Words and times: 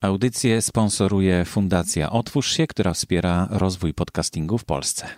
Audycję 0.00 0.62
sponsoruje 0.62 1.44
Fundacja 1.44 2.10
Otwórz 2.10 2.52
się, 2.52 2.66
która 2.66 2.94
wspiera 2.94 3.48
rozwój 3.50 3.94
podcastingu 3.94 4.58
w 4.58 4.64
Polsce. 4.64 5.08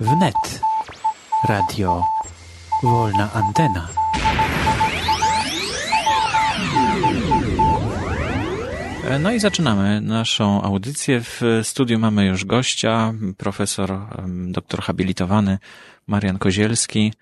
Wnet. 0.00 0.60
Radio. 1.48 2.04
Wolna 2.82 3.32
antena. 3.32 3.88
No 9.20 9.32
i 9.32 9.40
zaczynamy 9.40 10.00
naszą 10.00 10.62
audycję. 10.62 11.20
W 11.20 11.40
studiu 11.62 11.98
mamy 11.98 12.26
już 12.26 12.44
gościa, 12.44 13.12
profesor, 13.36 13.98
doktor 14.46 14.82
habilitowany 14.82 15.58
Marian 16.06 16.38
Kozielski. 16.38 17.12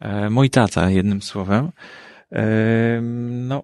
E, 0.00 0.30
Mój 0.30 0.50
tata, 0.50 0.90
jednym 0.90 1.22
słowem. 1.22 1.70
E, 2.32 3.00
No, 3.48 3.62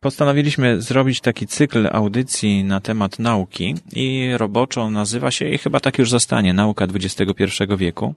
postanowiliśmy 0.00 0.82
zrobić 0.82 1.20
taki 1.20 1.46
cykl 1.46 1.88
audycji 1.92 2.64
na 2.64 2.80
temat 2.80 3.18
nauki 3.18 3.74
i 3.92 4.30
roboczo 4.36 4.90
nazywa 4.90 5.30
się, 5.30 5.48
i 5.48 5.58
chyba 5.58 5.80
tak 5.80 5.98
już 5.98 6.10
zostanie, 6.10 6.54
Nauka 6.54 6.86
XXI 6.94 7.44
wieku. 7.78 8.14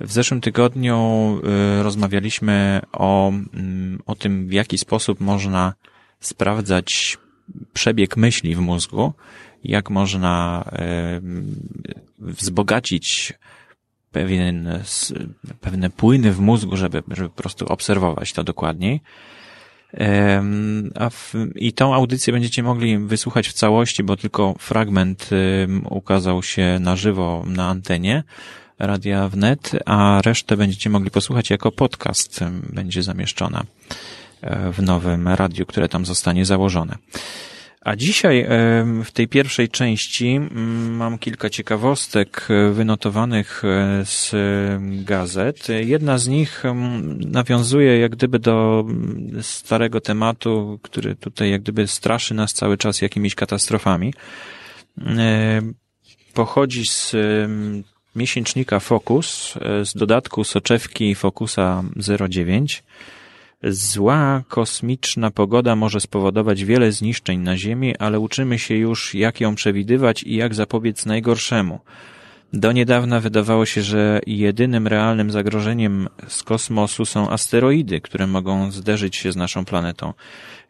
W 0.00 0.12
zeszłym 0.12 0.40
tygodniu 0.40 1.40
y, 1.80 1.82
rozmawialiśmy 1.82 2.80
o, 2.92 3.28
mm, 3.28 4.02
o 4.06 4.14
tym, 4.14 4.48
w 4.48 4.52
jaki 4.52 4.78
sposób 4.78 5.20
można 5.20 5.74
sprawdzać 6.20 7.18
przebieg 7.72 8.16
myśli 8.16 8.54
w 8.54 8.60
mózgu, 8.60 9.12
jak 9.64 9.90
można 9.90 10.64
wzbogacić 12.18 13.32
pewien, 14.12 14.82
pewne 15.60 15.90
płyny 15.90 16.32
w 16.32 16.40
mózgu, 16.40 16.76
żeby, 16.76 17.02
żeby 17.08 17.28
po 17.28 17.42
prostu 17.42 17.66
obserwować 17.66 18.32
to 18.32 18.44
dokładniej. 18.44 19.00
A 20.94 21.10
w, 21.10 21.34
I 21.54 21.72
tą 21.72 21.94
audycję 21.94 22.32
będziecie 22.32 22.62
mogli 22.62 22.98
wysłuchać 22.98 23.48
w 23.48 23.52
całości, 23.52 24.02
bo 24.02 24.16
tylko 24.16 24.54
fragment 24.58 25.30
ukazał 25.90 26.42
się 26.42 26.78
na 26.80 26.96
żywo 26.96 27.44
na 27.46 27.68
antenie 27.68 28.22
Radia 28.78 29.28
Wnet, 29.28 29.70
a 29.86 30.22
resztę 30.24 30.56
będziecie 30.56 30.90
mogli 30.90 31.10
posłuchać 31.10 31.50
jako 31.50 31.72
podcast. 31.72 32.40
Będzie 32.72 33.02
zamieszczona 33.02 33.64
e, 34.40 34.72
w 34.72 34.82
nowym 34.82 35.28
radiu, 35.28 35.66
które 35.66 35.88
tam 35.88 36.06
zostanie 36.06 36.44
założone. 36.44 36.96
A 37.84 37.96
dzisiaj 37.96 38.46
w 39.04 39.10
tej 39.12 39.28
pierwszej 39.28 39.68
części 39.68 40.28
mm, 40.28 40.96
mam 40.96 41.18
kilka 41.18 41.50
ciekawostek 41.50 42.48
e, 42.50 42.70
wynotowanych 42.70 43.62
e, 43.64 44.02
z 44.04 44.34
gazet. 45.04 45.68
Jedna 45.68 46.18
z 46.18 46.28
nich 46.28 46.62
nawiązuje 47.18 47.98
jak 47.98 48.12
gdyby 48.12 48.38
do 48.38 48.84
mm, 48.88 49.42
starego 49.42 50.00
tematu, 50.00 50.78
który 50.82 51.16
tutaj 51.16 51.50
jak 51.50 51.62
gdyby 51.62 51.86
straszy 51.86 52.34
nas 52.34 52.52
cały 52.52 52.78
czas 52.78 53.02
jakimiś 53.02 53.34
katastrofami. 53.34 54.14
E, 55.06 55.62
Pochodzi 56.34 56.86
z 56.86 57.14
miesięcznika 58.16 58.80
Focus, 58.80 59.54
z 59.84 59.94
dodatku 59.94 60.44
soczewki 60.44 61.14
Focusa 61.14 61.82
09. 62.28 62.82
Zła 63.64 64.42
kosmiczna 64.48 65.30
pogoda 65.30 65.76
może 65.76 66.00
spowodować 66.00 66.64
wiele 66.64 66.92
zniszczeń 66.92 67.40
na 67.40 67.56
Ziemi, 67.56 67.96
ale 67.96 68.20
uczymy 68.20 68.58
się 68.58 68.74
już, 68.74 69.14
jak 69.14 69.40
ją 69.40 69.54
przewidywać 69.54 70.22
i 70.22 70.36
jak 70.36 70.54
zapobiec 70.54 71.06
najgorszemu. 71.06 71.80
Do 72.52 72.72
niedawna 72.72 73.20
wydawało 73.20 73.66
się, 73.66 73.82
że 73.82 74.20
jedynym 74.26 74.86
realnym 74.86 75.30
zagrożeniem 75.30 76.08
z 76.28 76.42
kosmosu 76.42 77.04
są 77.04 77.30
asteroidy, 77.30 78.00
które 78.00 78.26
mogą 78.26 78.70
zderzyć 78.70 79.16
się 79.16 79.32
z 79.32 79.36
naszą 79.36 79.64
planetą. 79.64 80.12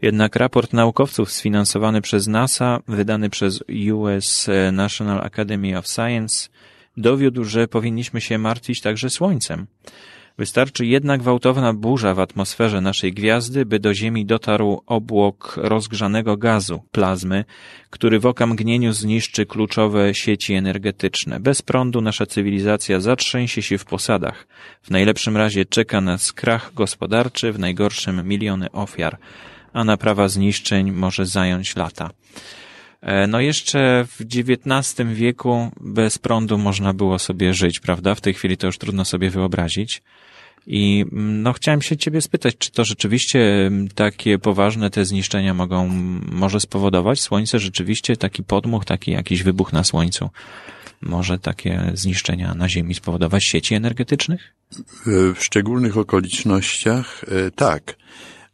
Jednak 0.03 0.37
raport 0.37 0.73
naukowców 0.73 1.33
sfinansowany 1.33 2.01
przez 2.01 2.27
NASA, 2.27 2.81
wydany 2.89 3.31
przez 3.31 3.65
US 3.93 4.49
National 4.73 5.21
Academy 5.21 5.79
of 5.79 5.87
Science, 5.87 6.49
dowiódł, 6.97 7.45
że 7.45 7.69
powinniśmy 7.69 8.21
się 8.21 8.39
martwić 8.39 8.81
także 8.81 9.11
Słońcem. 9.11 9.67
Wystarczy 10.39 10.87
jedna 10.87 11.19
gwałtowna 11.19 11.73
burza 11.73 12.15
w 12.15 12.21
atmosferze 12.21 12.81
naszej 12.81 13.13
gwiazdy, 13.13 13.67
by 13.67 13.79
do 13.79 13.95
Ziemi 13.95 14.27
dotarł 14.27 14.83
obłok 14.87 15.55
rozgrzanego 15.57 16.37
gazu, 16.37 16.83
plazmy, 16.93 17.45
który 17.91 18.21
w 18.21 18.27
okamgnieniu 18.27 18.93
zniszczy 18.93 19.47
kluczowe 19.47 20.15
sieci 20.15 20.55
energetyczne. 20.55 21.41
Bez 21.41 21.63
prądu 21.63 22.01
nasza 22.01 22.27
cywilizacja 22.27 23.01
zatrzęsie 23.01 23.63
się 23.63 23.79
w 23.79 23.85
posadach. 23.85 24.47
W 24.83 24.91
najlepszym 24.91 25.37
razie 25.37 25.65
czeka 25.65 26.01
nas 26.01 26.33
krach 26.33 26.75
gospodarczy, 26.75 27.53
w 27.53 27.59
najgorszym 27.59 28.29
miliony 28.29 28.71
ofiar, 28.71 29.19
a 29.73 29.85
naprawa 29.85 30.29
zniszczeń 30.29 30.91
może 30.91 31.27
zająć 31.27 31.77
lata. 31.77 32.11
E, 33.03 33.27
No 33.27 33.41
jeszcze 33.41 34.07
w 34.19 34.21
XIX 34.21 35.09
wieku 35.15 35.71
bez 35.81 36.19
prądu 36.19 36.59
można 36.59 36.95
było 36.95 37.19
sobie 37.19 37.55
żyć, 37.55 37.81
prawda? 37.81 38.15
W 38.15 38.21
tej 38.21 38.35
chwili 38.35 38.57
to 38.57 38.67
już 38.67 38.79
trudno 38.79 39.05
sobie 39.05 39.31
wyobrazić. 39.31 40.03
I 40.67 41.05
mm, 41.13 41.43
no 41.43 41.53
chciałem 41.53 41.83
się 41.83 41.97
ciebie 41.97 42.21
spytać, 42.21 42.59
czy 42.59 42.71
to 42.71 42.85
rzeczywiście 42.85 43.67
mm, 43.67 43.89
takie 43.89 44.39
poważne 44.39 44.91
te 44.91 45.05
zniszczenia 45.05 45.55
mogą, 45.55 45.89
może 46.33 46.61
spowodować 46.61 47.21
Słońce 47.21 47.59
rzeczywiście 47.59 48.17
taki 48.17 48.45
podmuch, 48.45 48.85
taki 48.85 49.11
jakiś 49.11 49.43
wybuch 49.43 49.73
na 49.73 49.85
Słońcu 49.85 50.31
może 51.03 51.39
takie 51.39 51.91
zniszczenia 51.95 52.55
na 52.55 52.69
Ziemi 52.69 52.95
spowodować 52.95 53.45
sieci 53.45 53.75
energetycznych? 53.75 54.55
W 55.07 55.37
szczególnych 55.39 55.99
okolicznościach 55.99 57.25
e, 57.29 57.51
tak. 57.51 57.97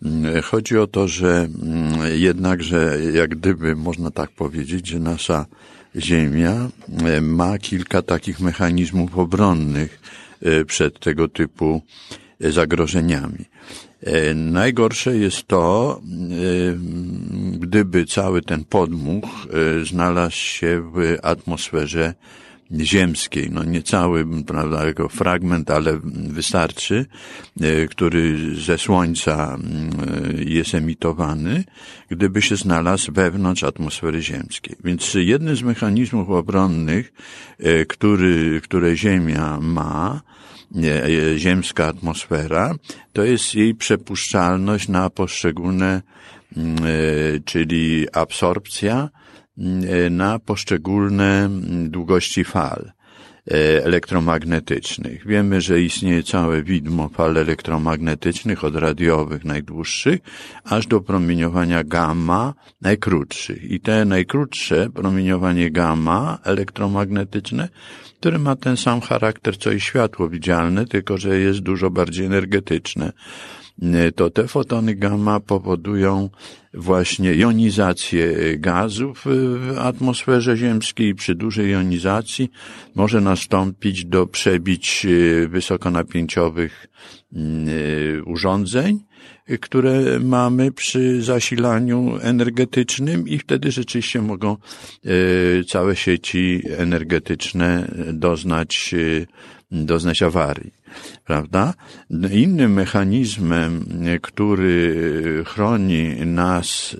Mm, 0.03 0.43
Chodzi 0.43 0.79
o 0.79 0.87
to, 0.87 1.09
że 1.09 1.49
mm, 1.63 2.21
jednakże, 2.21 2.99
jak 3.15 3.31
gdyby 3.31 3.77
można 3.77 4.11
tak 4.11 4.31
powiedzieć, 4.31 4.87
że 4.87 4.99
nasza 4.99 5.47
Ziemia 5.97 6.69
e, 7.05 7.21
ma 7.21 7.59
kilka 7.59 8.03
takich 8.03 8.41
mechanizmów 8.41 9.19
obronnych 9.19 10.01
e, 10.43 10.65
przed 10.65 11.01
tego 11.01 11.29
typu 11.29 11.83
e, 12.41 12.53
zagrożeniami. 12.53 13.45
Najgorsze 14.35 15.17
jest 15.17 15.47
to, 15.47 16.01
gdyby 17.59 18.07
cały 18.07 18.43
ten 18.43 18.65
podmuch 18.65 19.25
znalazł 19.85 20.37
się 20.37 20.93
w 20.95 21.17
atmosferze 21.23 22.15
ziemskiej, 22.71 23.49
no 23.51 23.65
nie 23.65 23.83
cały, 23.83 24.45
prawda, 24.47 24.87
jako 24.87 25.09
fragment, 25.09 25.71
ale 25.71 26.01
wystarczy, 26.29 27.07
e, 27.61 27.87
który 27.87 28.55
ze 28.55 28.79
Słońca 28.79 29.55
mm, 29.55 29.91
jest 30.49 30.75
emitowany, 30.75 31.65
gdyby 32.11 32.43
się 32.43 32.57
znalazł 32.57 33.13
wewnątrz 33.13 33.65
atmosfery 33.65 34.23
ziemskiej. 34.23 34.77
Więc 34.85 35.15
jednym 35.15 35.57
z 35.57 35.63
mechanizmów 35.63 36.31
obronnych, 36.31 37.13
e, 37.59 37.85
który, 37.85 38.61
które 38.61 38.97
Ziemia 38.97 39.59
ma, 39.61 40.21
e, 40.77 41.39
ziemska 41.39 41.87
atmosfera, 41.87 42.75
to 43.13 43.25
jest 43.25 43.55
jej 43.55 43.75
przepuszczalność 43.75 44.89
na 44.89 45.11
poszczególne, 45.11 46.03
mm, 46.57 46.77
e, 46.77 47.41
czyli 47.45 48.07
absorpcja 48.13 49.09
na 50.11 50.39
poszczególne 50.39 51.45
mm, 51.45 51.91
długości 51.91 52.45
fal 52.45 52.93
e, 53.51 53.85
elektromagnetycznych. 53.85 55.27
Wiemy, 55.27 55.61
że 55.61 55.83
istnieje 55.83 56.23
całe 56.23 56.63
widmo 56.63 57.09
fal 57.09 57.37
elektromagnetycznych, 57.37 58.65
od 58.65 58.77
radiowych 58.77 59.45
najdłuższych, 59.45 60.21
aż 60.65 60.87
do 60.87 61.01
promieniowania 61.01 61.85
gamma 61.85 62.55
najkrótszych. 62.81 63.65
I 63.65 63.81
te 63.81 64.05
najkrótsze 64.05 64.91
promieniowanie 64.91 65.71
gamma 65.71 66.39
elektromagnetyczne, 66.45 67.69
które 68.21 68.39
ma 68.39 68.57
ten 68.57 68.77
sam 68.77 69.01
charakter 69.01 69.59
co 69.59 69.73
i 69.73 69.81
światło 69.81 70.29
widzialne, 70.29 70.87
tylko 70.87 71.19
że 71.19 71.39
jest 71.39 71.61
dużo 71.61 71.91
bardziej 71.91 72.27
energetyczne 72.27 73.13
to 74.17 74.31
te 74.31 74.49
fotony 74.49 74.95
gamma 74.95 75.41
powodują 75.41 76.31
właśnie 76.75 77.35
jonizację 77.35 78.59
gazów 78.59 79.25
w 79.27 79.75
atmosferze 79.79 80.57
ziemskiej. 80.57 81.15
Przy 81.15 81.35
dużej 81.35 81.71
jonizacji 81.71 82.51
może 82.95 83.21
nastąpić 83.21 84.05
do 84.05 84.27
przebić 84.27 85.07
e, 85.07 85.49
wysokonapięciowych 85.49 86.87
urządzeń, 88.27 89.01
które 89.61 90.21
mamy 90.21 90.73
przy 90.73 91.23
zasilaniu 91.23 92.19
energetycznym 92.23 93.29
i 93.29 93.39
wtedy 93.39 93.73
rzeczywiście 93.73 94.23
mogą 94.23 94.57
całe 95.67 95.97
sieci 95.97 96.63
energetyczne 96.77 97.89
doznać, 98.13 98.95
doznać 99.71 100.23
awarii 100.23 100.73
prawda? 101.25 101.75
Innym 102.31 102.73
mechanizmem, 102.73 103.85
który 104.23 105.45
chroni 105.47 106.27
nas 106.27 106.97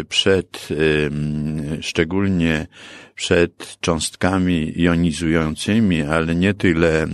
e, 0.00 0.04
przed 0.04 0.68
e, 0.70 1.82
szczególnie 1.82 2.66
przed 3.14 3.80
cząstkami 3.80 4.72
jonizującymi, 4.76 6.02
ale 6.02 6.34
nie 6.34 6.54
tyle 6.54 7.06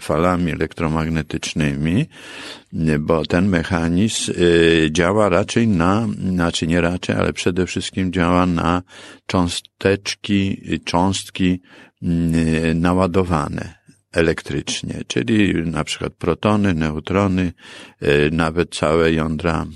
falami 0.00 0.52
elektromagnetycznymi, 0.52 2.06
bo 3.00 3.24
ten 3.24 3.48
mechanizm 3.48 4.32
y, 4.32 4.88
działa 4.92 5.28
raczej 5.28 5.68
na, 5.68 6.08
znaczy 6.30 6.66
nie 6.66 6.80
raczej, 6.80 7.16
ale 7.16 7.32
przede 7.32 7.66
wszystkim 7.66 8.12
działa 8.12 8.46
na 8.46 8.82
cząsteczki, 9.26 10.60
cząstki 10.84 11.60
naładowane 12.74 13.74
elektrycznie, 14.12 15.02
czyli 15.06 15.54
na 15.70 15.84
przykład 15.84 16.12
protony, 16.12 16.74
neutrony, 16.74 17.52
y, 18.02 18.30
nawet 18.32 18.74
całe 18.74 19.12
jądra 19.12 19.66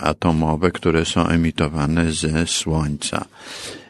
atomowe, 0.00 0.70
które 0.70 1.04
są 1.04 1.26
emitowane 1.26 2.12
ze 2.12 2.46
Słońca. 2.46 3.24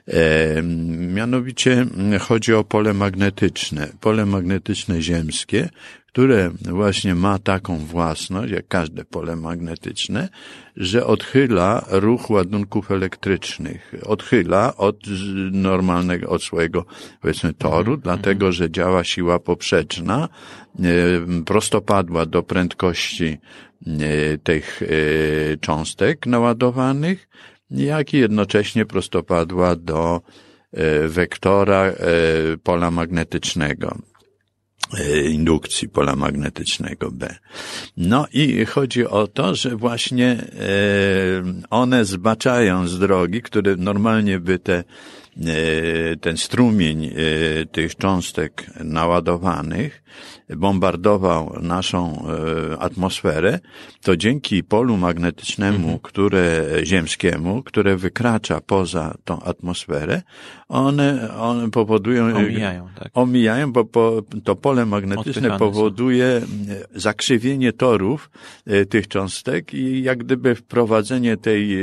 E, 0.08 0.62
mianowicie 0.98 1.86
chodzi 2.20 2.54
o 2.54 2.64
pole 2.64 2.94
magnetyczne, 2.94 3.88
pole 4.00 4.26
magnetyczne 4.26 5.02
ziemskie, 5.02 5.68
które 6.08 6.50
właśnie 6.60 7.14
ma 7.14 7.38
taką 7.38 7.78
własność, 7.78 8.52
jak 8.52 8.68
każde 8.68 9.04
pole 9.04 9.36
magnetyczne, 9.36 10.28
że 10.76 11.06
odchyla 11.06 11.84
ruch 11.90 12.30
ładunków 12.30 12.90
elektrycznych. 12.90 13.94
Odchyla 14.06 14.76
od 14.76 14.96
normalnego, 15.52 16.28
od 16.28 16.42
swojego, 16.42 16.84
powiedzmy, 17.20 17.54
toru, 17.54 17.92
mm 17.92 18.00
-hmm. 18.00 18.04
dlatego, 18.04 18.52
że 18.52 18.70
działa 18.70 19.04
siła 19.04 19.38
poprzeczna, 19.38 20.28
e, 20.78 20.82
prostopadła 21.44 22.26
do 22.26 22.42
prędkości 22.42 23.38
e, 23.86 24.38
tych 24.38 24.80
cząstek 25.60 26.26
naładowanych, 26.26 27.28
jak 27.70 28.14
i 28.14 28.18
jednocześnie 28.18 28.86
prostopadła 28.86 29.76
do 29.76 30.20
e, 30.72 31.08
wektora 31.08 31.82
e, 31.84 31.94
pola 32.62 32.90
magnetycznego 32.90 33.88
e, 33.88 34.07
indukcji 35.30 35.88
pola 35.88 36.16
magnetycznego 36.16 37.10
B. 37.10 37.34
No 37.96 38.26
i 38.32 38.64
chodzi 38.64 39.06
o 39.06 39.26
to, 39.26 39.54
że 39.54 39.76
właśnie 39.76 40.44
one 41.70 42.04
zbaczają 42.04 42.88
z 42.88 42.98
drogi, 42.98 43.42
które 43.42 43.76
normalnie 43.76 44.40
by 44.40 44.58
te 44.58 44.84
ten 46.20 46.36
strumień 46.36 47.10
tych 47.72 47.96
cząstek 47.96 48.66
naładowanych 48.84 50.02
bombardował 50.56 51.56
naszą 51.62 52.26
e, 52.72 52.78
atmosferę, 52.78 53.58
to 54.02 54.16
dzięki 54.16 54.64
polu 54.64 54.96
magnetycznemu, 54.96 55.78
mhm. 55.78 55.98
które, 55.98 56.66
ziemskiemu, 56.82 57.62
które 57.62 57.96
wykracza 57.96 58.60
poza 58.60 59.14
tą 59.24 59.40
atmosferę, 59.40 60.22
one, 60.68 61.34
one 61.38 61.70
powodują... 61.70 62.36
Omijają, 62.36 62.88
tak. 62.98 63.08
Omijają, 63.14 63.72
bo 63.72 63.84
po, 63.84 64.22
to 64.44 64.56
pole 64.56 64.86
magnetyczne 64.86 65.30
Odpychane 65.30 65.58
powoduje 65.58 66.40
są. 66.40 66.46
zakrzywienie 66.94 67.72
torów 67.72 68.30
e, 68.66 68.84
tych 68.84 69.08
cząstek 69.08 69.74
i 69.74 70.02
jak 70.02 70.18
gdyby 70.18 70.54
wprowadzenie 70.54 71.36
tej 71.36 71.78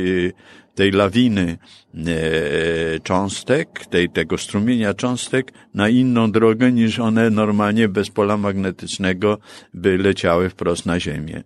tej 0.76 0.90
lawiny 0.90 1.58
e, 1.94 3.00
cząstek, 3.00 3.86
tej, 3.86 4.10
tego 4.10 4.38
strumienia 4.38 4.94
cząstek 4.94 5.52
na 5.74 5.88
inną 5.88 6.32
drogę 6.32 6.72
niż 6.72 6.98
one 6.98 7.30
normalnie 7.30 7.88
bez 7.88 8.10
pola 8.10 8.36
magnetycznego 8.36 9.38
by 9.74 9.98
leciały 9.98 10.48
wprost 10.50 10.86
na 10.86 11.00
Ziemię. 11.00 11.42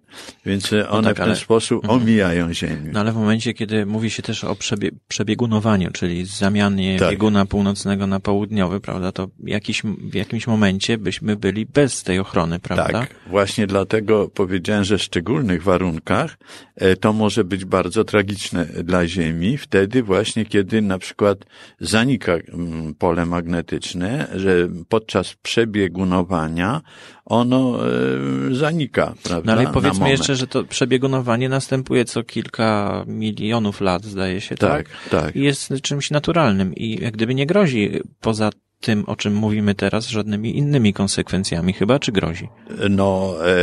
Więc 0.47 0.73
no 0.73 0.91
one 0.91 1.09
tak, 1.09 1.17
w 1.17 1.19
ten 1.19 1.29
ale... 1.29 1.37
sposób 1.37 1.85
mhm. 1.85 2.03
omijają 2.03 2.55
Ziemię. 2.55 2.91
No 2.93 3.01
ale 3.01 3.13
w 3.13 3.15
momencie, 3.15 3.55
kiedy 3.55 3.87
mówi 3.87 4.11
się 4.11 4.23
też 4.23 4.45
o 4.45 4.55
przebie 4.55 4.91
przebiegunowaniu, 5.09 5.91
czyli 5.91 6.25
zamianie 6.25 6.99
tak. 6.99 7.11
bieguna 7.11 7.47
północnego 7.47 8.07
na 8.07 8.21
południowy, 8.21 8.81
prawda, 8.81 9.13
to 9.13 9.29
jakiś, 9.45 9.83
w 9.83 10.15
jakimś 10.15 10.47
momencie 10.47 10.99
byśmy 10.99 11.37
byli 11.37 11.67
bez 11.67 12.03
tej 12.03 12.19
ochrony, 12.19 12.59
prawda? 12.59 12.89
Tak, 12.93 13.15
właśnie 13.27 13.67
dlatego 13.67 14.29
powiedziałem, 14.29 14.85
że 14.85 14.99
w 14.99 15.03
szczególnych 15.03 15.63
warunkach 15.63 16.39
e, 16.77 16.97
to 16.97 17.13
może 17.13 17.45
być 17.45 17.65
bardzo 17.65 18.05
tragiczne 18.05 18.67
dla 18.67 19.07
Ziemi 19.07 19.20
Ziemi 19.21 19.59
wtedy 19.59 20.03
właśnie, 20.03 20.45
kiedy 20.45 20.83
na 20.83 20.99
przykład 20.99 21.39
zanika 21.81 22.33
mm, 22.33 22.95
pole 22.95 23.27
magnetyczne, 23.27 24.29
że 24.35 24.69
podczas 24.89 25.35
przebiegunowania 25.43 26.81
ono 27.25 27.87
e, 27.87 28.55
zanika, 28.55 29.15
prawda? 29.23 29.55
No 29.55 29.61
ale 29.61 29.73
powiedzmy 29.73 30.11
jeszcze, 30.11 30.37
że 30.37 30.47
to 30.47 30.65
przebiegunowanie 30.65 31.49
następuje 31.49 32.05
co 32.05 32.23
kilka 32.23 33.05
milionów 33.07 33.81
lat, 33.81 34.05
zdaje 34.05 34.41
się, 34.41 34.57
tak? 34.57 34.89
Tak, 34.89 35.23
tak. 35.23 35.37
I 35.37 35.41
jest 35.41 35.73
czymś 35.83 36.11
naturalnym 36.11 36.75
i 36.75 37.03
jak 37.03 37.15
gdyby 37.15 37.35
nie 37.35 37.47
grozi 37.47 37.91
poza 38.21 38.51
tym, 38.81 39.05
o 39.07 39.17
czym 39.17 39.35
mówimy 39.35 39.75
teraz, 39.75 40.09
żadnymi 40.09 40.57
innymi 40.57 40.93
konsekwencjami 40.93 41.73
chyba, 41.73 41.99
czy 41.99 42.13
grozi? 42.13 42.49
No, 42.91 43.35
e, 43.47 43.55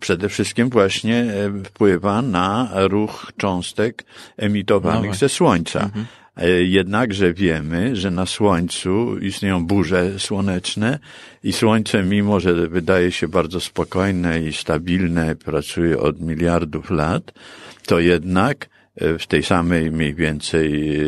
przede 0.00 0.28
wszystkim 0.28 0.70
właśnie 0.70 1.16
e, 1.16 1.64
wpływa 1.64 2.22
na 2.22 2.70
ruch 2.74 3.32
cząstek 3.36 4.04
emitowanych 4.36 5.10
no 5.10 5.16
ze 5.16 5.28
Słońca. 5.28 5.80
Mhm. 5.80 6.06
E, 6.36 6.50
jednakże 6.50 7.34
wiemy, 7.34 7.96
że 7.96 8.10
na 8.10 8.26
Słońcu 8.26 9.18
istnieją 9.18 9.66
burze 9.66 10.18
słoneczne 10.18 10.98
i 11.44 11.52
Słońce, 11.52 12.02
mimo 12.02 12.40
że 12.40 12.68
wydaje 12.68 13.12
się 13.12 13.28
bardzo 13.28 13.60
spokojne 13.60 14.42
i 14.42 14.52
stabilne, 14.52 15.34
pracuje 15.34 15.98
od 15.98 16.20
miliardów 16.20 16.90
lat, 16.90 17.32
to 17.86 18.00
jednak 18.00 18.68
e, 18.96 19.18
w 19.18 19.26
tej 19.26 19.42
samej 19.42 19.90
mniej 19.90 20.14
więcej, 20.14 21.00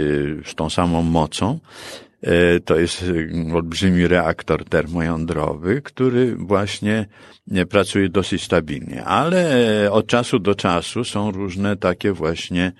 z 0.44 0.54
tą 0.54 0.70
samą 0.70 1.02
mocą, 1.02 1.58
E, 2.13 2.13
to 2.64 2.76
jest 2.76 3.04
e, 3.48 3.54
olbrzymi 3.54 4.08
reaktor 4.08 4.64
termojądrowy, 4.64 5.82
który 5.82 6.36
właśnie 6.36 7.06
e, 7.52 7.66
pracuje 7.66 8.08
dosyć 8.08 8.42
stabilnie. 8.42 9.04
Ale 9.04 9.44
od 9.90 10.06
czasu 10.06 10.38
do 10.38 10.54
czasu 10.54 11.04
są 11.04 11.30
różne 11.30 11.76
takie 11.76 12.12
właśnie 12.12 12.72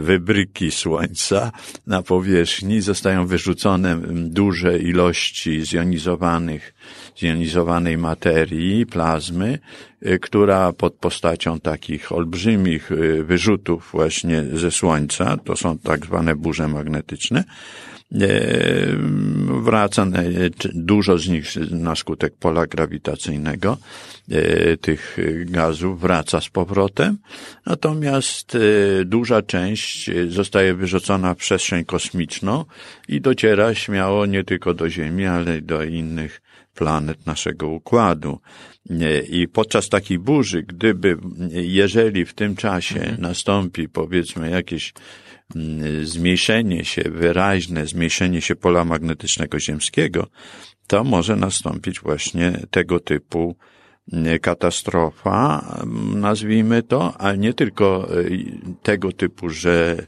wybryki 0.00 0.70
słońca 0.70 1.52
na 1.86 2.02
powierzchni, 2.02 2.80
zostają 2.80 3.26
wyrzucone 3.26 3.98
duże 4.12 4.78
ilości 4.78 5.64
zjonizowanych, 5.64 6.74
zjonizowanej 7.16 7.98
materii, 7.98 8.86
plazmy, 8.86 9.58
która 10.20 10.72
pod 10.72 10.94
postacią 10.94 11.60
takich 11.60 12.12
olbrzymich 12.12 12.90
wyrzutów 13.24 13.88
właśnie 13.92 14.44
ze 14.52 14.70
słońca, 14.70 15.36
to 15.36 15.56
są 15.56 15.78
tak 15.78 16.06
zwane 16.06 16.34
burze 16.34 16.68
magnetyczne, 16.68 17.44
E, 17.44 17.95
wraca, 19.62 20.06
dużo 20.74 21.18
z 21.18 21.28
nich 21.28 21.56
na 21.70 21.96
skutek 21.96 22.34
pola 22.40 22.66
grawitacyjnego 22.66 23.78
e, 24.30 24.76
tych 24.76 25.16
gazów 25.44 26.00
wraca 26.00 26.40
z 26.40 26.48
powrotem, 26.48 27.18
natomiast 27.66 28.54
e, 28.54 28.58
duża 29.04 29.42
część 29.42 30.10
zostaje 30.28 30.74
wyrzucona 30.74 31.34
w 31.34 31.36
przestrzeń 31.36 31.84
kosmiczną 31.84 32.64
i 33.08 33.20
dociera 33.20 33.74
śmiało 33.74 34.26
nie 34.26 34.44
tylko 34.44 34.74
do 34.74 34.90
Ziemi, 34.90 35.26
ale 35.26 35.58
i 35.58 35.62
do 35.62 35.84
innych 35.84 36.40
planet 36.74 37.26
naszego 37.26 37.68
układu. 37.68 38.40
I 39.30 39.48
podczas 39.48 39.88
takiej 39.88 40.18
burzy, 40.18 40.62
gdyby, 40.62 41.16
jeżeli 41.50 42.24
w 42.24 42.34
tym 42.34 42.56
czasie 42.56 43.00
mhm. 43.00 43.20
nastąpi 43.20 43.88
powiedzmy 43.88 44.50
jakieś 44.50 44.92
zmniejszenie 46.02 46.84
się, 46.84 47.02
wyraźne 47.02 47.86
zmniejszenie 47.86 48.40
się 48.40 48.56
pola 48.56 48.84
magnetycznego 48.84 49.60
ziemskiego, 49.60 50.26
to 50.86 51.04
może 51.04 51.36
nastąpić 51.36 52.00
właśnie 52.00 52.60
tego 52.70 53.00
typu 53.00 53.56
mm, 54.12 54.38
katastrofa, 54.38 55.66
mm, 55.82 56.20
nazwijmy 56.20 56.82
to, 56.82 57.20
ale 57.20 57.38
nie 57.38 57.54
tylko 57.54 58.08
e, 58.10 58.24
tego 58.82 59.12
typu, 59.12 59.50
że 59.50 60.06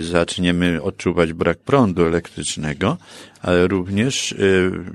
zaczniemy 0.00 0.82
odczuwać 0.82 1.32
brak 1.32 1.58
prądu 1.58 2.04
elektrycznego, 2.04 2.96
ale 3.42 3.66
również 3.66 4.34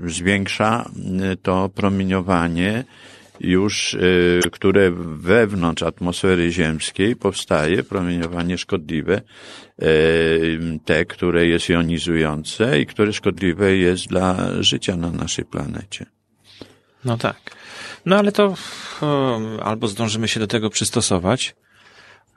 zwiększa 0.06 0.90
to 1.42 1.68
promieniowanie 1.68 2.84
już, 3.40 3.94
y, 3.94 4.40
które 4.52 4.90
wewnątrz 5.16 5.82
atmosfery 5.82 6.50
ziemskiej 6.50 7.16
powstaje, 7.16 7.82
promieniowanie 7.82 8.58
szkodliwe, 8.58 9.20
y, 9.82 10.78
te, 10.84 11.04
które 11.04 11.46
jest 11.46 11.68
jonizujące 11.68 12.80
i 12.80 12.86
które 12.86 13.12
szkodliwe 13.12 13.76
jest 13.76 14.06
dla 14.06 14.36
życia 14.62 14.96
na 14.96 15.10
naszej 15.10 15.44
planecie. 15.44 16.06
No 17.04 17.16
tak. 17.16 17.36
No 18.06 18.16
ale 18.16 18.32
to 18.32 18.54
albo 19.62 19.88
zdążymy 19.88 20.28
się 20.28 20.40
do 20.40 20.46
tego 20.46 20.70
przystosować, 20.70 21.54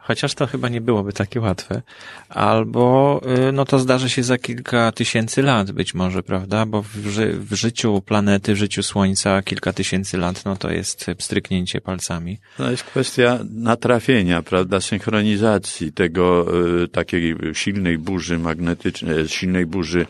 chociaż 0.07 0.35
to 0.35 0.47
chyba 0.47 0.69
nie 0.69 0.81
byłoby 0.81 1.13
takie 1.13 1.41
łatwe. 1.41 1.81
Albo, 2.29 3.21
y, 3.49 3.51
no 3.51 3.65
to 3.65 3.79
zdarzy 3.79 4.09
się 4.09 4.23
za 4.23 4.37
kilka 4.37 4.91
tysięcy 4.91 5.41
lat 5.41 5.71
być 5.71 5.93
może, 5.93 6.23
prawda? 6.23 6.65
Bo 6.65 6.81
w, 6.81 7.07
ży 7.07 7.33
w 7.33 7.53
życiu 7.53 8.01
planety, 8.01 8.53
w 8.53 8.57
życiu 8.57 8.83
Słońca 8.83 9.41
kilka 9.41 9.73
tysięcy 9.73 10.17
lat, 10.17 10.45
no 10.45 10.55
to 10.55 10.71
jest 10.71 11.05
stryknięcie 11.19 11.81
palcami. 11.81 12.37
To 12.57 12.71
jest 12.71 12.83
kwestia 12.83 13.39
natrafienia, 13.49 14.41
prawda, 14.41 14.81
synchronizacji 14.81 15.91
tego 15.91 16.45
y, 16.83 16.87
takiej 16.87 17.35
silnej 17.53 17.97
burzy 17.97 18.39
magnetycznej, 18.39 19.27
silnej 19.27 19.65
burzy 19.65 20.05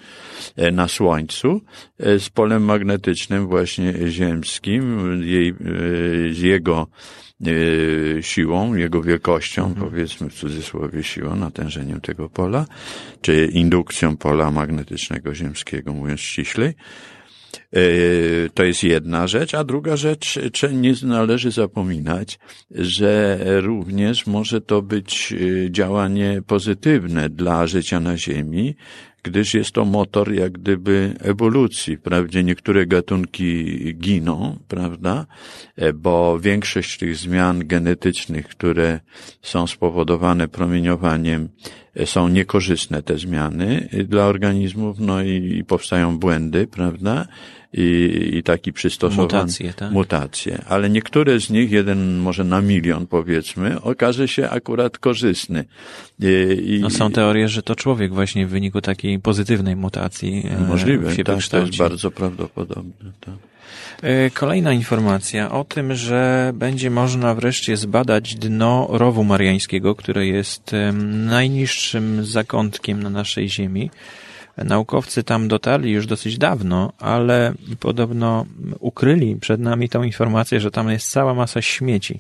e, 0.55 0.71
na 0.71 0.87
Słońcu 0.87 1.61
e, 1.99 2.19
z 2.19 2.29
polem 2.29 2.63
magnetycznym 2.63 3.47
właśnie 3.47 3.93
ziemskim, 4.07 5.11
jej, 5.23 5.49
y, 5.49 6.33
z 6.33 6.39
jego 6.39 6.87
E, 7.26 7.26
siłą, 8.21 8.75
jego 8.75 9.01
wielkością, 9.01 9.65
mhm. 9.67 9.89
powiedzmy 9.89 10.29
w 10.29 10.33
cudzysłowie 10.33 11.03
siłą, 11.03 11.35
natężeniem 11.35 12.01
tego 12.01 12.29
pola, 12.29 12.65
czy 13.21 13.49
indukcją 13.53 14.17
pola 14.17 14.51
magnetycznego 14.51 15.35
ziemskiego, 15.35 15.93
mówiąc 15.93 16.19
ściślej. 16.19 16.73
E, 17.73 17.79
to 18.53 18.63
jest 18.63 18.83
jedna 18.83 19.27
rzecz, 19.27 19.53
a 19.53 19.63
druga 19.63 19.97
rzecz, 19.97 20.39
nie 20.73 20.93
należy 21.03 21.51
zapominać, 21.51 22.39
że 22.71 23.39
również 23.61 24.27
może 24.27 24.61
to 24.61 24.81
być 24.81 25.33
e, 25.33 25.71
działanie 25.71 26.41
pozytywne 26.47 27.29
dla 27.29 27.67
życia 27.67 27.99
na 27.99 28.17
Ziemi, 28.17 28.75
gdyż 29.27 29.53
jest 29.53 29.71
to 29.71 29.85
motor 29.85 30.33
jak 30.33 30.51
gdyby 30.51 31.13
ewolucji. 31.19 31.97
Wprawdzie 31.97 32.43
niektóre 32.43 32.85
gatunki 32.85 33.95
giną, 33.95 34.57
prawda, 34.67 35.25
e, 35.75 35.93
bo 35.93 36.39
większość 36.39 36.97
tych 36.97 37.15
zmian 37.15 37.67
genetycznych, 37.67 38.47
które 38.47 38.99
są 39.41 39.67
spowodowane 39.67 40.47
promieniowaniem, 40.47 41.49
są 42.05 42.27
niekorzystne 42.27 43.03
te 43.03 43.17
zmiany 43.17 43.89
dla 44.07 44.25
organizmów, 44.25 44.99
no 44.99 45.21
i, 45.21 45.57
i 45.57 45.63
powstają 45.63 46.19
błędy, 46.19 46.67
prawda, 46.67 47.27
i, 47.73 48.29
i 48.33 48.43
taki 48.43 48.73
przystosowany. 48.73 49.23
Mutacje, 49.23 49.73
tak? 49.73 49.91
Mutacje. 49.91 50.61
Ale 50.67 50.89
niektóre 50.89 51.39
z 51.39 51.49
nich, 51.49 51.71
jeden 51.71 52.17
może 52.17 52.43
na 52.43 52.61
milion 52.61 53.07
powiedzmy, 53.07 53.81
okaże 53.81 54.27
się 54.27 54.49
akurat 54.49 54.97
korzystny. 54.97 55.65
I, 56.19 56.79
no 56.81 56.89
są 56.89 57.11
teorie, 57.11 57.49
że 57.49 57.63
to 57.63 57.75
człowiek 57.75 58.13
właśnie 58.13 58.47
w 58.47 58.49
wyniku 58.49 58.81
takiej 58.81 59.19
pozytywnej 59.19 59.75
mutacji 59.75 60.43
e, 60.49 60.59
możliwe, 60.59 61.15
się 61.15 61.23
tak, 61.23 61.43
to 61.47 61.57
jest 61.57 61.77
bardzo 61.77 62.11
prawdopodobne. 62.11 63.11
Tak. 63.19 63.35
E, 64.01 64.29
kolejna 64.29 64.73
informacja 64.73 65.51
o 65.51 65.63
tym, 65.63 65.95
że 65.95 66.51
będzie 66.55 66.89
można 66.89 67.35
wreszcie 67.35 67.77
zbadać 67.77 68.35
dno 68.35 68.87
rowu 68.89 69.23
mariańskiego, 69.23 69.95
które 69.95 70.27
jest 70.27 70.71
najniższym 71.29 72.25
zakątkiem 72.25 73.03
na 73.03 73.09
naszej 73.09 73.49
Ziemi. 73.49 73.89
Naukowcy 74.57 75.23
tam 75.23 75.47
dotarli 75.47 75.91
już 75.91 76.07
dosyć 76.07 76.37
dawno, 76.37 76.93
ale 76.99 77.53
podobno 77.79 78.45
ukryli 78.79 79.35
przed 79.35 79.61
nami 79.61 79.89
tą 79.89 80.03
informację, 80.03 80.59
że 80.59 80.71
tam 80.71 80.89
jest 80.89 81.11
cała 81.11 81.33
masa 81.33 81.61
śmieci 81.61 82.19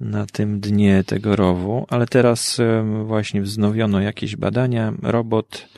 na 0.00 0.26
tym 0.26 0.60
dnie 0.60 1.04
tego 1.04 1.36
rowu, 1.36 1.86
ale 1.88 2.06
teraz 2.06 2.58
właśnie 3.04 3.42
wznowiono 3.42 4.00
jakieś 4.00 4.36
badania. 4.36 4.92
Robot 5.02 5.68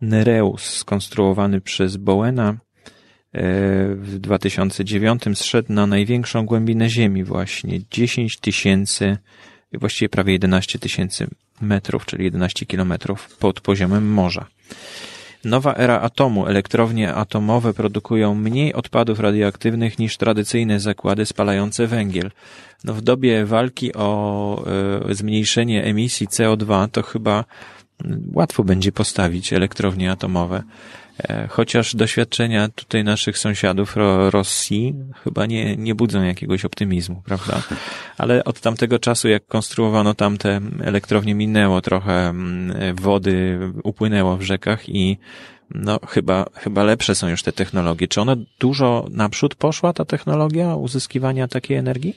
Nereus, 0.00 0.62
skonstruowany 0.62 1.60
przez 1.60 1.96
Bowena 1.96 2.54
w 3.32 4.18
2009 4.18 5.22
zszedł 5.34 5.72
na 5.72 5.86
największą 5.86 6.46
głębinę 6.46 6.88
Ziemi 6.88 7.24
właśnie 7.24 7.80
10 7.90 8.36
tysięcy, 8.36 9.16
właściwie 9.72 10.08
prawie 10.08 10.32
11 10.32 10.78
tysięcy 10.78 11.26
metrów, 11.60 12.06
czyli 12.06 12.24
11 12.24 12.66
kilometrów 12.66 13.36
pod 13.36 13.60
poziomem 13.60 14.12
morza. 14.12 14.46
Nowa 15.44 15.74
era 15.74 16.00
atomu. 16.00 16.46
Elektrownie 16.46 17.14
atomowe 17.14 17.74
produkują 17.74 18.34
mniej 18.34 18.74
odpadów 18.74 19.20
radioaktywnych 19.20 19.98
niż 19.98 20.16
tradycyjne 20.16 20.80
zakłady 20.80 21.26
spalające 21.26 21.86
węgiel. 21.86 22.30
No 22.84 22.94
w 22.94 23.00
dobie 23.00 23.44
walki 23.44 23.94
o 23.94 24.64
y, 25.10 25.14
zmniejszenie 25.14 25.84
emisji 25.84 26.28
CO2 26.28 26.88
to 26.88 27.02
chyba 27.02 27.44
łatwo 28.32 28.64
będzie 28.64 28.92
postawić 28.92 29.52
elektrownie 29.52 30.10
atomowe. 30.10 30.62
E, 31.18 31.48
chociaż 31.50 31.96
doświadczenia 31.96 32.68
tutaj 32.68 33.04
naszych 33.04 33.38
sąsiadów 33.38 33.96
Rosji 34.30 34.94
chyba 35.24 35.46
nie, 35.46 35.76
nie 35.76 35.94
budzą 35.94 36.22
jakiegoś 36.22 36.64
optymizmu, 36.64 37.22
prawda? 37.24 37.62
Ale 38.18 38.44
od 38.44 38.60
tamtego 38.60 38.98
czasu, 38.98 39.28
jak 39.28 39.46
konstruowano 39.46 40.14
tamte 40.14 40.60
elektrownie, 40.82 41.34
minęło 41.34 41.80
trochę 41.80 42.28
mm, 42.28 42.96
wody, 42.96 43.58
upłynęło 43.84 44.36
w 44.36 44.42
rzekach 44.42 44.88
i 44.88 45.18
no 45.74 46.00
chyba, 46.08 46.46
chyba 46.54 46.84
lepsze 46.84 47.14
są 47.14 47.28
już 47.28 47.42
te 47.42 47.52
technologie. 47.52 48.08
Czy 48.08 48.20
ona 48.20 48.36
dużo 48.58 49.06
naprzód 49.10 49.54
poszła, 49.54 49.92
ta 49.92 50.04
technologia 50.04 50.74
uzyskiwania 50.74 51.48
takiej 51.48 51.76
energii? 51.76 52.16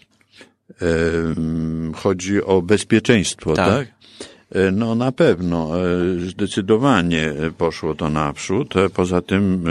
Chodzi 1.96 2.44
o 2.44 2.62
bezpieczeństwo, 2.62 3.54
tak? 3.54 3.68
tak? 3.68 4.01
E, 4.52 4.72
no 4.72 4.96
na 4.96 5.12
pewno, 5.12 5.72
e, 5.80 6.20
zdecydowanie 6.20 7.34
poszło 7.58 7.96
to 7.96 8.10
naprzód. 8.10 8.78
E, 8.78 8.90
poza 8.90 9.22
tym 9.22 9.66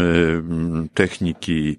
techniki 0.94 1.78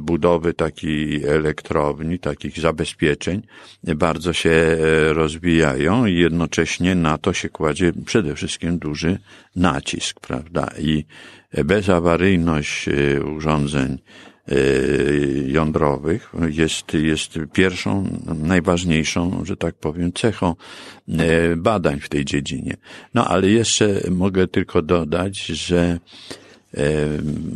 budowy 0.00 0.54
takiej 0.54 1.24
elektrowni, 1.24 2.18
takich 2.18 2.58
zabezpieczeń 2.58 3.42
bardzo 3.84 4.32
się 4.32 4.76
rozwijają 5.12 6.06
i 6.06 6.14
jednocześnie 6.14 6.94
na 6.94 7.18
to 7.18 7.32
się 7.32 7.48
kładzie 7.48 7.92
przede 8.06 8.34
wszystkim 8.34 8.78
duży 8.78 9.18
nacisk, 9.56 10.20
prawda? 10.20 10.70
I 10.78 11.04
bezawaryjność 11.64 12.86
urządzeń 13.36 13.98
jądrowych 15.46 16.32
jest, 16.48 16.94
jest 16.94 17.38
pierwszą, 17.52 18.04
najważniejszą, 18.42 19.44
że 19.44 19.56
tak 19.56 19.74
powiem, 19.74 20.12
cechą 20.12 20.54
y, 21.08 21.56
badań 21.56 22.00
w 22.00 22.08
tej 22.08 22.24
dziedzinie. 22.24 22.76
No 23.14 23.28
ale 23.28 23.48
jeszcze 23.48 24.00
mogę 24.10 24.48
tylko 24.48 24.82
dodać, 24.82 25.46
że 25.46 25.98
y, 26.74 26.80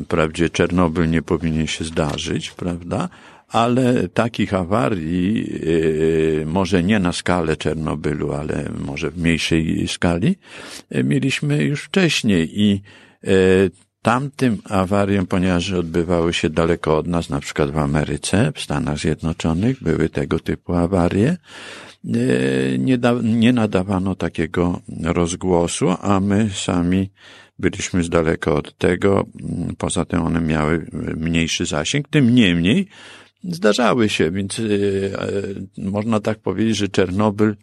wprawdzie 0.05 0.51
Czernobyl 0.51 1.11
nie 1.11 1.23
powinien 1.23 1.67
się 1.67 1.85
zdarzyć, 1.85 2.51
prawda? 2.51 3.09
Ale 3.49 4.09
takich 4.09 4.55
awarii, 4.55 5.61
może 6.47 6.83
nie 6.83 6.99
na 6.99 7.13
skalę 7.13 7.57
Czernobylu, 7.57 8.33
ale 8.33 8.71
może 8.79 9.11
w 9.11 9.19
mniejszej 9.19 9.89
skali, 9.89 10.37
mieliśmy 11.05 11.65
już 11.65 11.83
wcześniej 11.83 12.61
i 12.61 12.83
tamtym 14.09 14.59
awariom, 14.65 15.27
ponieważ 15.27 15.73
odbywały 15.73 16.33
się 16.33 16.51
daleko 16.51 16.99
od 16.99 17.07
nas, 17.07 17.31
na 17.31 17.41
przykład 17.41 17.71
w 17.71 17.79
Ameryce, 17.79 18.53
w 18.55 18.61
Stanach 18.61 18.99
Zjednoczonych, 18.99 19.83
były 19.83 20.09
tego 20.09 20.39
typu 20.39 20.75
awarie, 20.75 21.37
e, 22.05 22.79
nie, 22.79 22.99
da, 22.99 23.15
nie 23.23 23.53
nadawano 23.53 24.15
takiego 24.15 24.81
rozgłosu, 25.03 25.95
a 26.01 26.21
my 26.21 26.51
sami 26.55 27.11
byliśmy 27.59 28.05
z 28.05 28.09
daleka 28.09 28.53
od 28.53 28.79
tego. 28.79 29.27
Poza 29.79 30.05
tym 30.05 30.23
one 30.23 30.41
miały 30.41 30.87
mniejszy 31.17 31.67
zasięg. 31.67 32.09
Tym 32.09 32.35
niemniej 32.35 32.89
zdarzały 33.45 34.09
się, 34.09 34.31
więc 34.31 34.59
y, 34.59 35.13
można 35.79 36.21
tak 36.21 36.39
powiedzieć, 36.39 36.77
że 36.77 36.89
Czernobyl 36.89 37.57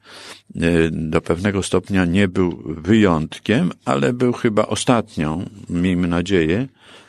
y, 0.56 0.90
do 0.92 1.22
pewnego 1.22 1.64
stopnia 1.64 2.06
nie 2.06 2.28
był 2.28 2.64
wyjątkiem, 2.66 3.72
ale 3.86 4.14
był 4.14 4.34
chyba 4.34 4.66
ostatnią, 4.66 5.46
miejmy 5.70 6.08
nadzieję, 6.08 6.68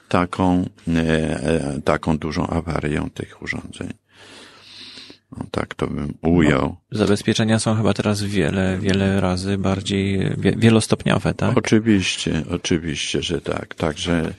taką, 0.09 0.65
y, 0.89 1.83
taką 1.83 2.19
dużą 2.19 2.47
awarią 2.47 3.11
tych 3.11 3.43
urządzeń. 3.43 3.89
No, 5.33 5.47
tak 5.51 5.75
to 5.75 5.87
bym 5.87 6.15
ujął. 6.23 6.77
No, 6.93 6.99
zabezpieczenia 6.99 7.59
są 7.59 7.75
chyba 7.75 7.95
teraz 7.95 8.23
wiele, 8.23 8.79
wiele 8.79 9.21
razy 9.21 9.59
bardziej 9.59 10.33
wielostopniowe, 10.57 11.35
tak? 11.35 11.59
Oczywiście, 11.59 12.43
oczywiście, 12.51 13.23
że 13.23 13.41
tak. 13.41 13.75
Także 13.75 14.35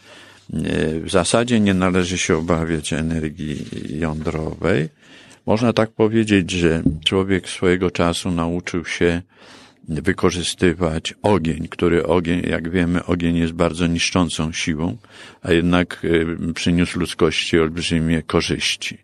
w 1.04 1.10
zasadzie 1.10 1.60
nie 1.60 1.74
należy 1.74 2.18
się 2.18 2.38
obawiać 2.38 2.94
energii 2.94 3.66
jądrowej. 4.00 4.90
Można 5.46 5.74
tak 5.74 5.92
powiedzieć, 5.92 6.52
że 6.52 6.84
człowiek 7.06 7.50
swojego 7.50 7.92
czasu 7.92 8.32
nauczył 8.32 8.86
się 8.86 9.22
wykorzystywać 9.88 11.14
ogień, 11.22 11.68
który 11.68 12.06
ogień, 12.06 12.42
jak 12.50 12.70
wiemy, 12.70 13.06
ogień 13.06 13.38
jest 13.38 13.54
bardzo 13.54 13.88
niszczącą 13.88 14.52
siłą, 14.52 14.98
a 15.42 15.52
jednak 15.52 16.00
y, 16.04 16.54
przyniósł 16.54 17.00
ludzkości 17.00 17.60
olbrzymie 17.60 18.24
korzyści. 18.24 18.98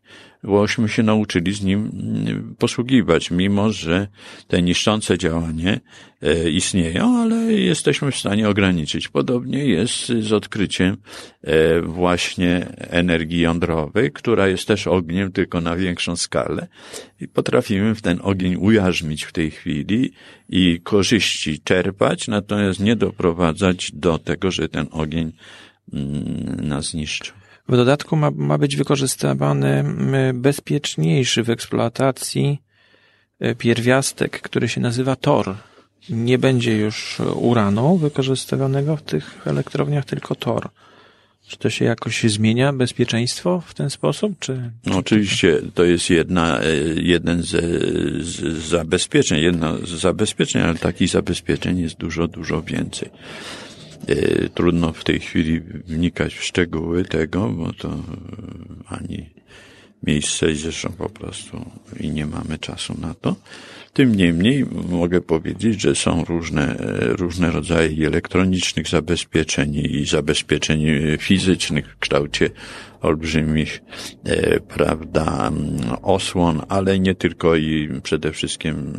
Bośmy 0.43 0.89
się 0.89 1.03
nauczyli 1.03 1.53
z 1.53 1.61
nim 1.61 1.91
mm, 1.93 2.55
posługiwać, 2.59 3.31
mimo 3.31 3.71
że 3.71 4.07
te 4.47 4.61
niszczące 4.61 5.17
działanie 5.17 5.79
e, 6.21 6.49
istnieją, 6.49 7.17
ale 7.17 7.53
jesteśmy 7.53 8.11
w 8.11 8.17
stanie 8.17 8.49
ograniczyć. 8.49 9.07
Podobnie 9.07 9.65
jest 9.65 10.07
z 10.07 10.33
odkryciem 10.33 10.97
e, 11.41 11.81
właśnie 11.81 12.67
energii 12.77 13.39
jądrowej, 13.39 14.11
która 14.11 14.47
jest 14.47 14.67
też 14.67 14.87
ogniem, 14.87 15.31
tylko 15.31 15.61
na 15.61 15.75
większą 15.75 16.15
skalę 16.15 16.67
i 17.21 17.27
potrafimy 17.27 17.95
w 17.95 18.01
ten 18.01 18.19
ogień 18.21 18.55
ujarzmić 18.55 19.23
w 19.23 19.31
tej 19.31 19.51
chwili 19.51 20.11
i 20.49 20.79
korzyści 20.83 21.59
czerpać, 21.59 22.27
natomiast 22.27 22.79
nie 22.79 22.95
doprowadzać 22.95 23.91
do 23.93 24.17
tego, 24.17 24.51
że 24.51 24.69
ten 24.69 24.87
ogień 24.91 25.31
mm, 25.93 26.67
nas 26.67 26.89
zniszczył. 26.89 27.42
W 27.67 27.75
dodatku 27.75 28.15
ma, 28.15 28.31
ma 28.31 28.57
być 28.57 28.75
wykorzystywany 28.75 29.83
bezpieczniejszy 30.33 31.43
w 31.43 31.49
eksploatacji 31.49 32.61
e, 33.39 33.55
pierwiastek, 33.55 34.41
który 34.41 34.69
się 34.69 34.81
nazywa 34.81 35.15
tor. 35.15 35.55
Nie 36.09 36.37
będzie 36.37 36.77
już 36.77 37.17
uranu 37.35 37.97
wykorzystywanego 37.97 38.97
w 38.97 39.01
tych 39.01 39.47
elektrowniach, 39.47 40.05
tylko 40.05 40.35
tor. 40.35 40.69
Czy 41.47 41.57
to 41.57 41.69
się 41.69 41.85
jakoś 41.85 42.23
zmienia 42.23 42.73
bezpieczeństwo 42.73 43.63
w 43.67 43.73
ten 43.73 43.89
sposób? 43.89 44.33
Czy, 44.39 44.71
no, 44.85 44.97
oczywiście 44.97 45.61
to 45.73 45.83
jest 45.83 46.09
jedna, 46.09 46.59
e, 46.59 46.65
jeden 46.95 47.41
z, 47.41 47.49
z 48.25 48.67
zabezpieczeń, 48.69 49.41
jedno 49.41 49.77
z 49.77 49.89
zabezpieczeń, 49.89 50.61
ale 50.61 50.75
takich 50.75 51.09
zabezpieczeń 51.09 51.79
jest 51.79 51.97
dużo, 51.97 52.27
dużo 52.27 52.61
więcej. 52.61 53.09
E, 54.07 54.49
trudno 54.49 54.93
w 54.93 55.03
tej 55.03 55.19
chwili 55.19 55.59
wnikać 55.61 56.33
w 56.33 56.43
szczegóły 56.43 57.05
tego, 57.05 57.49
bo 57.49 57.73
to 57.73 57.89
e, 57.89 57.95
ani 58.87 59.29
miejsce 60.03 60.55
zresztą 60.55 60.89
po 60.97 61.09
prostu 61.09 61.65
i 61.99 62.09
nie 62.09 62.25
mamy 62.25 62.57
czasu 62.57 62.93
na 63.01 63.13
to. 63.13 63.35
Tym 63.93 64.15
niemniej 64.15 64.65
mogę 64.89 65.21
powiedzieć, 65.21 65.81
że 65.81 65.95
są 65.95 66.25
różne, 66.25 66.75
różne 66.99 67.51
rodzaje 67.51 68.07
elektronicznych 68.07 68.87
zabezpieczeń 68.87 69.75
i 69.75 70.05
zabezpieczeń 70.05 70.85
fizycznych 71.19 71.93
w 71.93 71.99
kształcie 71.99 72.49
olbrzymich, 73.01 73.81
e, 74.25 74.59
prawda, 74.59 75.51
osłon, 76.01 76.61
ale 76.69 76.99
nie 76.99 77.15
tylko 77.15 77.55
i 77.55 77.89
przede 78.03 78.31
wszystkim 78.31 78.93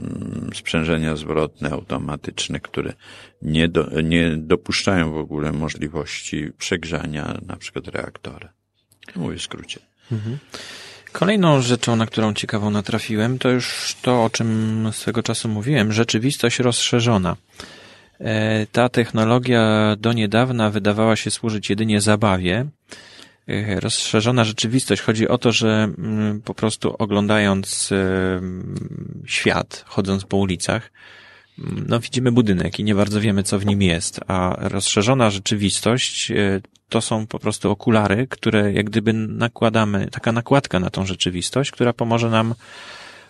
sprzężenia 0.54 1.16
zwrotne, 1.16 1.70
automatyczne, 1.70 2.60
które 2.60 2.92
nie, 3.42 3.68
do, 3.68 4.00
nie 4.02 4.36
dopuszczają 4.36 5.12
w 5.12 5.18
ogóle 5.18 5.52
możliwości 5.52 6.52
przegrzania 6.58 7.38
na 7.46 7.56
przykład 7.56 7.88
reaktora. 7.88 8.52
Mówię 9.16 9.36
w 9.36 9.42
skrócie. 9.42 9.80
Mhm. 10.12 10.38
Kolejną 11.14 11.60
rzeczą, 11.60 11.96
na 11.96 12.06
którą 12.06 12.34
ciekawą 12.34 12.70
natrafiłem, 12.70 13.38
to 13.38 13.50
już 13.50 13.96
to, 14.02 14.24
o 14.24 14.30
czym 14.30 14.88
swego 14.92 15.22
czasu 15.22 15.48
mówiłem, 15.48 15.92
rzeczywistość 15.92 16.58
rozszerzona. 16.58 17.36
E, 18.20 18.66
ta 18.66 18.88
technologia 18.88 19.96
do 19.98 20.12
niedawna 20.12 20.70
wydawała 20.70 21.16
się 21.16 21.30
służyć 21.30 21.70
jedynie 21.70 22.00
zabawie. 22.00 22.66
E, 23.48 23.80
rozszerzona 23.80 24.44
rzeczywistość 24.44 25.02
chodzi 25.02 25.28
o 25.28 25.38
to, 25.38 25.52
że 25.52 25.88
mm, 25.98 26.42
po 26.42 26.54
prostu 26.54 26.96
oglądając 26.98 27.92
e, 27.92 28.40
świat, 29.26 29.84
chodząc 29.86 30.24
po 30.24 30.36
ulicach, 30.36 30.90
no 31.58 32.00
widzimy 32.00 32.32
budynek 32.32 32.78
i 32.78 32.84
nie 32.84 32.94
bardzo 32.94 33.20
wiemy, 33.20 33.42
co 33.42 33.58
w 33.58 33.66
nim 33.66 33.82
jest, 33.82 34.20
a 34.26 34.56
rozszerzona 34.58 35.30
rzeczywistość 35.30 36.32
to 36.94 37.00
są 37.00 37.26
po 37.26 37.38
prostu 37.38 37.70
okulary, 37.70 38.26
które 38.30 38.72
jak 38.72 38.86
gdyby 38.90 39.12
nakładamy, 39.12 40.08
taka 40.10 40.32
nakładka 40.32 40.80
na 40.80 40.90
tą 40.90 41.06
rzeczywistość, 41.06 41.70
która 41.70 41.92
pomoże 41.92 42.30
nam 42.30 42.54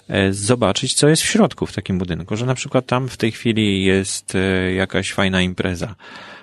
e, 0.09 0.33
zobaczyć, 0.33 0.95
co 0.95 1.09
jest 1.09 1.23
w 1.23 1.27
środku 1.27 1.67
w 1.67 1.73
takim 1.73 1.99
budynku, 1.99 2.37
że 2.37 2.47
na 2.47 2.55
przykład 2.55 2.87
tam 2.87 3.09
w 3.09 3.17
tej 3.17 3.33
chwili 3.33 3.85
jest 3.85 4.35
e, 4.35 4.73
jakaś 4.73 5.13
fajna 5.13 5.43
impreza, 5.43 5.95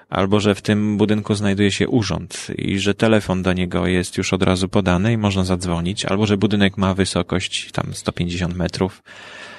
albo 0.10 0.40
że 0.40 0.56
w 0.56 0.62
tym 0.62 0.98
budynku 0.98 1.36
znajduje 1.36 1.72
się 1.72 1.88
urząd 1.88 2.48
i 2.58 2.80
że 2.80 2.94
telefon 2.94 3.44
do 3.44 3.54
niego 3.54 3.88
jest 3.88 4.18
już 4.18 4.34
od 4.34 4.44
razu 4.44 4.70
podany 4.70 5.14
i 5.14 5.18
można 5.18 5.44
zadzwonić, 5.44 6.06
albo 6.06 6.26
że 6.26 6.38
budynek 6.38 6.78
ma 6.78 6.94
wysokość 6.94 7.72
tam 7.72 7.94
150 7.94 8.56
metrów, 8.56 9.02
E, 9.02 9.51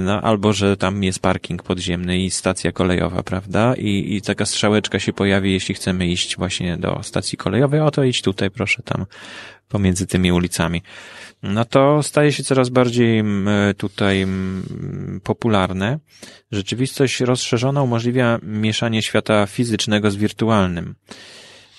no, 0.00 0.20
albo 0.20 0.52
że 0.52 0.76
tam 0.76 1.04
jest 1.04 1.18
parking 1.18 1.62
podziemny 1.62 2.18
i 2.18 2.30
stacja 2.30 2.72
kolejowa, 2.72 3.22
prawda? 3.22 3.74
I, 3.74 4.14
I 4.16 4.22
taka 4.22 4.46
strzałeczka 4.46 4.98
się 4.98 5.12
pojawi, 5.12 5.52
jeśli 5.52 5.74
chcemy 5.74 6.06
iść 6.06 6.36
właśnie 6.36 6.76
do 6.76 7.02
stacji 7.02 7.38
kolejowej, 7.38 7.80
o 7.80 7.90
to 7.90 8.04
idź 8.04 8.22
tutaj, 8.22 8.50
proszę, 8.50 8.82
tam 8.82 9.06
pomiędzy 9.68 10.06
tymi 10.06 10.32
ulicami. 10.32 10.82
No 11.42 11.64
to 11.64 12.02
staje 12.02 12.32
się 12.32 12.44
coraz 12.44 12.68
bardziej 12.68 13.24
tutaj 13.76 14.26
popularne. 15.22 15.98
Rzeczywistość 16.52 17.20
rozszerzona 17.20 17.82
umożliwia 17.82 18.38
mieszanie 18.42 19.02
świata 19.02 19.46
fizycznego 19.46 20.10
z 20.10 20.16
wirtualnym. 20.16 20.94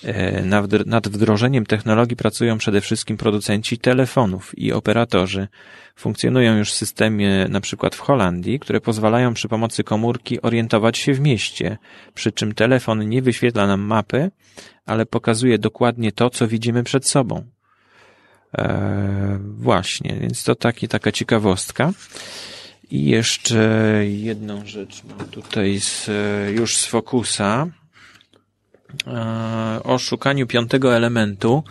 E, 0.04 0.42
nad 0.86 1.08
wdrożeniem 1.08 1.66
technologii 1.66 2.16
pracują 2.16 2.58
przede 2.58 2.80
wszystkim 2.80 3.16
producenci 3.16 3.78
telefonów 3.78 4.58
i 4.58 4.72
operatorzy. 4.72 5.48
Funkcjonują 5.96 6.56
już 6.56 6.72
systemy 6.72 7.46
na 7.48 7.60
przykład 7.60 7.94
w 7.94 8.00
Holandii, 8.00 8.60
które 8.60 8.80
pozwalają 8.80 9.34
przy 9.34 9.48
pomocy 9.48 9.84
komórki 9.84 10.42
orientować 10.42 10.98
się 10.98 11.14
w 11.14 11.20
mieście, 11.20 11.78
przy 12.14 12.32
czym 12.32 12.54
telefon 12.54 13.08
nie 13.08 13.22
wyświetla 13.22 13.66
nam 13.66 13.80
mapy, 13.80 14.30
ale 14.86 15.06
pokazuje 15.06 15.58
dokładnie 15.58 16.12
to, 16.12 16.30
co 16.30 16.48
widzimy 16.48 16.82
przed 16.82 17.08
sobą. 17.08 17.44
Eee, 18.52 18.68
właśnie, 19.40 20.16
więc 20.20 20.44
to 20.44 20.54
taki, 20.54 20.88
taka 20.88 21.12
ciekawostka. 21.12 21.92
I 22.90 23.04
jeszcze 23.04 23.58
jedną 24.06 24.66
rzecz 24.66 25.02
mam 25.04 25.28
tutaj 25.28 25.80
z, 25.80 26.10
już 26.56 26.76
z 26.76 26.86
Focusa. 26.86 27.66
E, 29.06 29.82
o 29.82 29.98
szukaniu 29.98 30.46
piątego 30.46 30.96
elementu, 30.96 31.64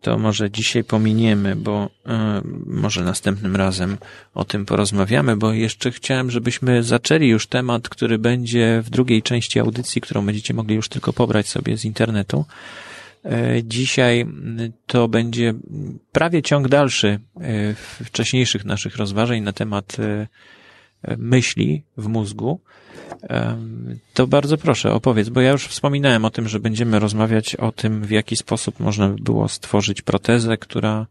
to 0.00 0.18
może 0.18 0.50
dzisiaj 0.50 0.84
pominiemy, 0.84 1.56
bo 1.56 1.90
e, 2.06 2.42
może 2.66 3.04
następnym 3.04 3.56
razem 3.56 3.98
o 4.34 4.44
tym 4.44 4.66
porozmawiamy, 4.66 5.36
bo 5.36 5.52
jeszcze 5.52 5.90
chciałem, 5.90 6.30
żebyśmy 6.30 6.82
zaczęli 6.82 7.28
już 7.28 7.46
temat, 7.46 7.88
który 7.88 8.18
będzie 8.18 8.82
w 8.84 8.90
drugiej 8.90 9.22
części 9.22 9.60
audycji, 9.60 10.00
którą 10.00 10.26
będziecie 10.26 10.54
mogli 10.54 10.74
już 10.74 10.88
tylko 10.88 11.12
pobrać 11.12 11.48
sobie 11.48 11.76
z 11.76 11.84
internetu. 11.84 12.44
E, 13.24 13.62
dzisiaj 13.64 14.26
to 14.86 15.08
będzie 15.08 15.54
prawie 16.12 16.42
ciąg 16.42 16.68
dalszy 16.68 17.20
wcześniejszych 18.04 18.64
naszych 18.64 18.96
rozważań 18.96 19.40
na 19.40 19.52
temat 19.52 19.96
myśli 21.18 21.82
w 21.96 22.06
mózgu. 22.08 22.60
To 24.14 24.26
bardzo 24.26 24.58
proszę, 24.58 24.92
opowiedz, 24.92 25.28
bo 25.28 25.40
ja 25.40 25.50
już 25.50 25.66
wspominałem 25.66 26.24
o 26.24 26.30
tym, 26.30 26.48
że 26.48 26.60
będziemy 26.60 26.98
rozmawiać 26.98 27.56
o 27.56 27.72
tym, 27.72 28.02
w 28.02 28.10
jaki 28.10 28.36
sposób 28.36 28.80
można 28.80 29.08
by 29.08 29.22
było 29.22 29.48
stworzyć 29.48 30.02
protezę, 30.02 30.56
która 30.56 31.06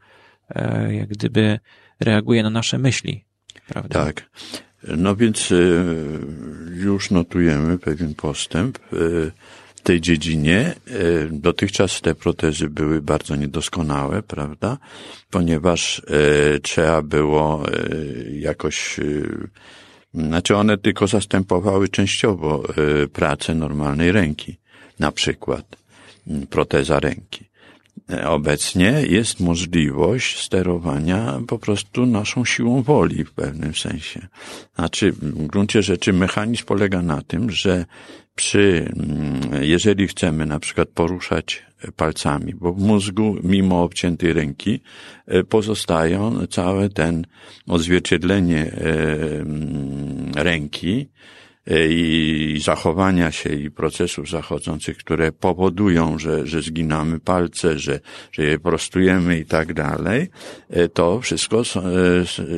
e, 0.50 0.94
jak 0.96 1.10
gdyby 1.10 1.60
reaguje 2.00 2.44
na 2.44 2.50
nasze 2.50 2.78
myśli. 2.78 3.26
Prawda? 3.68 4.06
Tak. 4.06 4.30
No 4.88 5.16
więc 5.16 5.52
e, 5.52 5.56
już 6.76 7.12
notujemy 7.12 7.78
pewien 7.78 8.16
postęp 8.16 8.78
e, 8.78 8.82
w 9.76 9.82
tej 9.84 10.02
dziedzinie. 10.02 10.76
Dotychczas 11.32 12.02
te 12.02 12.16
protezy 12.16 12.70
były 12.70 13.02
bardzo 13.02 13.36
niedoskonałe, 13.36 14.24
prawda? 14.24 14.78
Ponieważ 15.30 16.02
trzeba 16.62 17.02
było 17.02 17.64
jakoś 18.32 19.00
znaczy 20.14 20.56
one 20.56 20.78
tylko 20.78 21.08
zastępowały 21.08 21.90
częściowo 21.90 22.64
e, 23.04 23.08
pracę 23.08 23.56
normalnej 23.56 24.12
ręki, 24.12 24.58
na 25.00 25.12
przykład 25.12 25.76
proteza 26.50 27.00
ręki. 27.00 27.49
Obecnie 28.26 29.04
jest 29.10 29.40
możliwość 29.40 30.44
sterowania 30.44 31.40
po 31.48 31.60
prostu 31.60 32.06
naszą 32.06 32.46
siłą 32.46 32.82
woli 32.82 33.24
w 33.24 33.32
pewnym 33.32 33.76
sensie. 33.76 34.28
Znaczy, 34.76 35.12
w 35.12 35.48
gruncie 35.48 35.84
rzeczy 35.84 36.14
mechanizm 36.14 36.66
polega 36.66 37.02
na 37.02 37.22
tym, 37.22 37.52
że 37.52 37.86
przy, 38.36 38.94
jeżeli 39.62 40.08
chcemy 40.08 40.46
na 40.46 40.60
przykład 40.60 40.90
poruszać 40.90 41.66
palcami, 41.96 42.54
bo 42.56 42.74
w 42.74 42.80
mózgu, 42.80 43.36
mimo 43.44 43.84
obciętej 43.84 44.34
ręki, 44.34 44.80
e, 45.28 45.44
pozostają 45.44 46.48
całe 46.48 46.90
ten 46.90 47.26
odzwierciedlenie 47.68 48.72
ręki, 50.36 51.08
E, 51.10 51.39
i 51.70 52.60
zachowania 52.64 53.32
się 53.32 53.50
i 53.50 53.72
procesów 53.72 54.30
zachodzących, 54.30 54.98
które 54.98 55.32
powodują, 55.32 56.20
że, 56.20 56.48
że 56.48 56.62
zginamy 56.62 57.20
palce, 57.20 57.80
że, 57.80 58.00
że 58.32 58.44
je 58.44 58.60
prostujemy 58.60 59.40
i 59.40 59.46
tak 59.46 59.74
dalej, 59.74 60.30
e, 60.70 60.88
to 60.88 61.22
wszystko 61.22 61.64
są, 61.64 61.82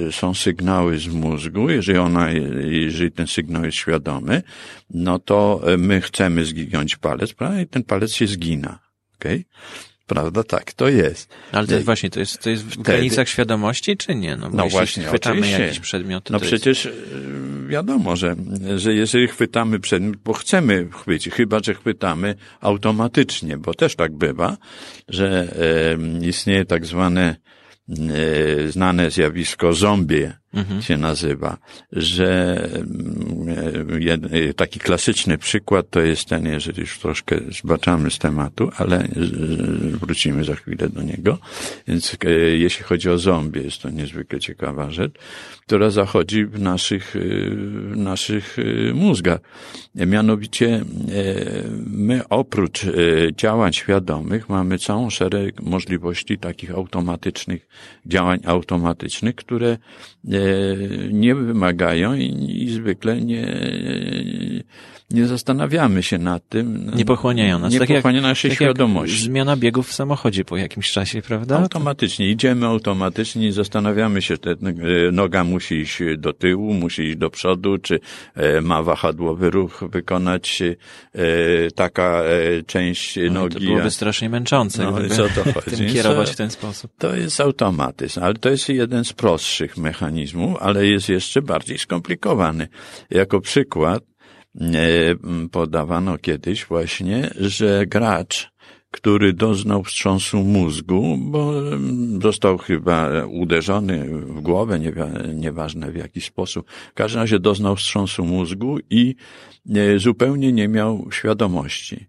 e, 0.07 0.11
są 0.11 0.33
sygnały 0.33 0.97
z 0.97 1.07
mózgu. 1.07 1.69
Jeżeli 1.69 1.99
ona, 1.99 2.31
jeżeli 2.61 3.11
ten 3.11 3.27
sygnał 3.27 3.65
jest 3.65 3.77
świadomy, 3.77 4.43
no 4.89 5.19
to 5.19 5.61
my 5.77 6.01
chcemy 6.01 6.45
zgiąć 6.45 6.95
palec, 6.95 7.33
prawda? 7.33 7.61
I 7.61 7.67
ten 7.67 7.83
palec 7.83 8.13
się 8.13 8.27
zgina. 8.27 8.79
Okay? 9.15 9.43
Prawda? 10.11 10.43
Tak, 10.43 10.73
to 10.73 10.89
jest. 10.89 11.33
Ale 11.51 11.67
to 11.67 11.73
jest 11.73 11.85
właśnie, 11.85 12.09
to 12.09 12.19
jest, 12.19 12.39
to 12.39 12.49
jest 12.49 12.63
w 12.63 12.67
Wtedy- 12.67 12.83
granicach 12.83 13.29
świadomości, 13.29 13.97
czy 13.97 14.15
nie? 14.15 14.35
No, 14.35 14.49
No 14.53 14.67
właśnie, 14.69 15.03
chwytamy 15.03 15.39
oczywiście. 15.39 15.63
jakiś 15.63 15.79
przedmiot, 15.79 16.29
No 16.29 16.39
przecież 16.39 16.85
y, 16.85 16.91
wiadomo, 17.67 18.15
że, 18.15 18.35
że 18.77 18.93
jeżeli 18.93 19.27
chwytamy 19.27 19.79
przedmiot, 19.79 20.15
bo 20.15 20.33
chcemy 20.33 20.87
chwycić, 20.91 21.33
chyba 21.33 21.59
że 21.63 21.73
chwytamy 21.73 22.35
automatycznie, 22.61 23.57
bo 23.57 23.73
też 23.73 23.95
tak 23.95 24.11
bywa, 24.15 24.57
że 25.09 25.47
e, 26.21 26.27
istnieje 26.27 26.65
tak 26.65 26.85
zwane 26.85 27.35
e, 27.89 28.67
znane 28.71 29.11
zjawisko 29.11 29.73
zombie 29.73 30.31
się 30.81 30.97
nazywa, 30.97 31.57
że 31.91 32.55
mm, 32.75 34.01
jed, 34.01 34.21
e, 34.25 34.53
taki 34.53 34.79
klasyczny 34.79 35.37
przykład 35.37 35.89
to 35.89 36.01
jest 36.01 36.25
ten, 36.25 36.45
jeżeli 36.45 36.81
już 36.81 36.99
troszkę 36.99 37.37
zbaczamy 37.61 38.11
z 38.11 38.17
tematu, 38.17 38.71
ale 38.77 38.99
e, 38.99 39.07
wrócimy 40.01 40.43
za 40.43 40.55
chwilę 40.55 40.89
do 40.89 41.01
niego. 41.01 41.37
Więc 41.87 42.17
e, 42.25 42.31
jeśli 42.33 42.83
chodzi 42.83 43.09
o 43.09 43.17
zombie, 43.17 43.63
jest 43.63 43.81
to 43.81 43.89
niezwykle 43.89 44.39
ciekawa 44.39 44.91
rzecz, 44.91 45.13
która 45.61 45.89
zachodzi 45.89 46.45
w 46.45 46.59
naszych, 46.59 47.15
e, 47.15 47.19
w 47.19 47.93
naszych 47.95 48.57
e, 48.59 48.93
mózgach. 48.93 49.39
E, 49.95 50.05
Mianowicie 50.05 50.75
e, 50.75 50.83
my 51.87 52.27
oprócz 52.29 52.83
e, 52.83 52.91
działań 53.37 53.73
świadomych 53.73 54.49
mamy 54.49 54.79
całą 54.79 55.09
szereg 55.09 55.61
możliwości 55.61 56.37
takich 56.37 56.71
automatycznych, 56.71 57.67
działań 58.05 58.39
automatycznych, 58.45 59.35
które 59.35 59.67
e, 59.67 59.77
nie 61.11 61.35
wymagają 61.35 62.13
i, 62.13 62.63
i 62.63 62.69
zwykle 62.69 63.21
nie, 63.21 63.47
nie 65.13 65.27
zastanawiamy 65.27 66.03
się 66.03 66.17
nad 66.17 66.49
tym. 66.49 66.91
nie 66.95 67.05
pochłaniają 67.05 67.59
nas. 67.59 67.73
Nie 67.73 67.79
tak 67.79 67.87
pochłania 67.87 68.21
naszej 68.21 68.51
tak 68.51 68.55
świadomości. 68.55 69.23
Zmiana 69.23 69.57
biegów 69.57 69.87
w 69.87 69.93
samochodzie 69.93 70.45
po 70.45 70.57
jakimś 70.57 70.91
czasie, 70.91 71.21
prawda? 71.21 71.59
Automatycznie, 71.59 72.29
idziemy 72.29 72.65
automatycznie, 72.65 73.41
nie 73.41 73.53
zastanawiamy 73.53 74.21
się, 74.21 74.35
że 74.45 74.51
e, 74.51 75.11
noga 75.11 75.43
musi 75.43 75.75
iść 75.75 75.99
do 76.17 76.33
tyłu, 76.33 76.73
musi 76.73 77.03
iść 77.03 77.17
do 77.17 77.29
przodu, 77.29 77.77
czy 77.77 77.99
e, 78.35 78.61
ma 78.61 78.83
wahadłowy 78.83 79.49
ruch 79.49 79.83
wykonać 79.89 80.61
e, 80.61 80.75
taka 81.75 82.23
e, 82.23 82.63
część 82.63 83.15
No, 83.27 83.33
nogi. 83.33 83.53
to 83.55 83.59
byłoby 83.61 83.91
strasznie 83.91 84.29
męczące, 84.29 84.83
No 84.83 85.01
i 85.05 85.09
co 85.09 85.27
to 85.29 85.43
chodzi? 85.53 85.77
tym 85.77 85.93
kierować 85.93 86.29
w 86.31 86.35
ten 86.35 86.49
sposób. 86.51 86.91
To 86.97 87.15
jest 87.15 87.41
automatyzm, 87.41 88.23
ale 88.23 88.33
to 88.33 88.49
jest 88.49 88.69
jeden 88.69 89.05
z 89.05 89.13
prostszych 89.13 89.77
mechanizmów, 89.77 90.57
ale 90.59 90.85
jest 90.85 91.09
jeszcze 91.09 91.41
bardziej 91.41 91.77
skomplikowany. 91.77 92.67
Jako 93.09 93.41
przykład 93.41 94.03
podawano 95.51 96.17
kiedyś 96.17 96.65
właśnie, 96.65 97.29
że 97.39 97.85
gracz, 97.85 98.51
który 98.91 99.33
doznał 99.33 99.83
wstrząsu 99.83 100.43
mózgu, 100.43 101.17
bo 101.17 101.71
em, 101.73 102.19
został 102.23 102.57
chyba 102.57 103.25
uderzony 103.25 104.09
w 104.09 104.41
głowę, 104.41 104.79
nie, 104.79 104.93
nieważne 105.33 105.91
w 105.91 105.95
jaki 105.95 106.21
sposób, 106.21 106.69
w 106.91 106.93
każdym 106.93 107.21
razie 107.21 107.39
doznał 107.39 107.75
wstrząsu 107.75 108.25
mózgu 108.25 108.77
i 108.89 109.15
e, 109.75 109.99
zupełnie 109.99 110.51
nie 110.51 110.67
miał 110.67 111.07
świadomości 111.11 112.07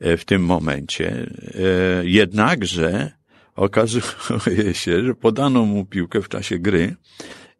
e, 0.00 0.16
w 0.16 0.24
tym 0.24 0.44
momencie. 0.44 1.26
E, 1.54 2.04
Jednakże 2.04 3.12
okazuje 3.56 4.74
się, 4.74 5.04
że 5.04 5.14
podano 5.14 5.64
mu 5.64 5.84
piłkę 5.84 6.22
w 6.22 6.28
czasie 6.28 6.58
gry 6.58 6.96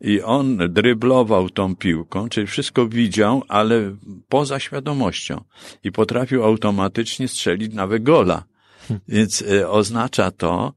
i 0.00 0.22
on 0.22 0.58
dryblował 0.68 1.50
tą 1.50 1.76
piłką, 1.76 2.28
czyli 2.28 2.46
wszystko 2.46 2.88
widział, 2.88 3.42
ale 3.48 3.96
poza 4.28 4.60
świadomością. 4.60 5.44
I 5.84 5.92
potrafił 5.92 6.44
automatycznie 6.44 7.28
strzelić 7.28 7.74
nawet 7.74 8.02
gola. 8.02 8.44
Więc 9.08 9.42
e, 9.42 9.68
oznacza 9.68 10.30
to, 10.30 10.72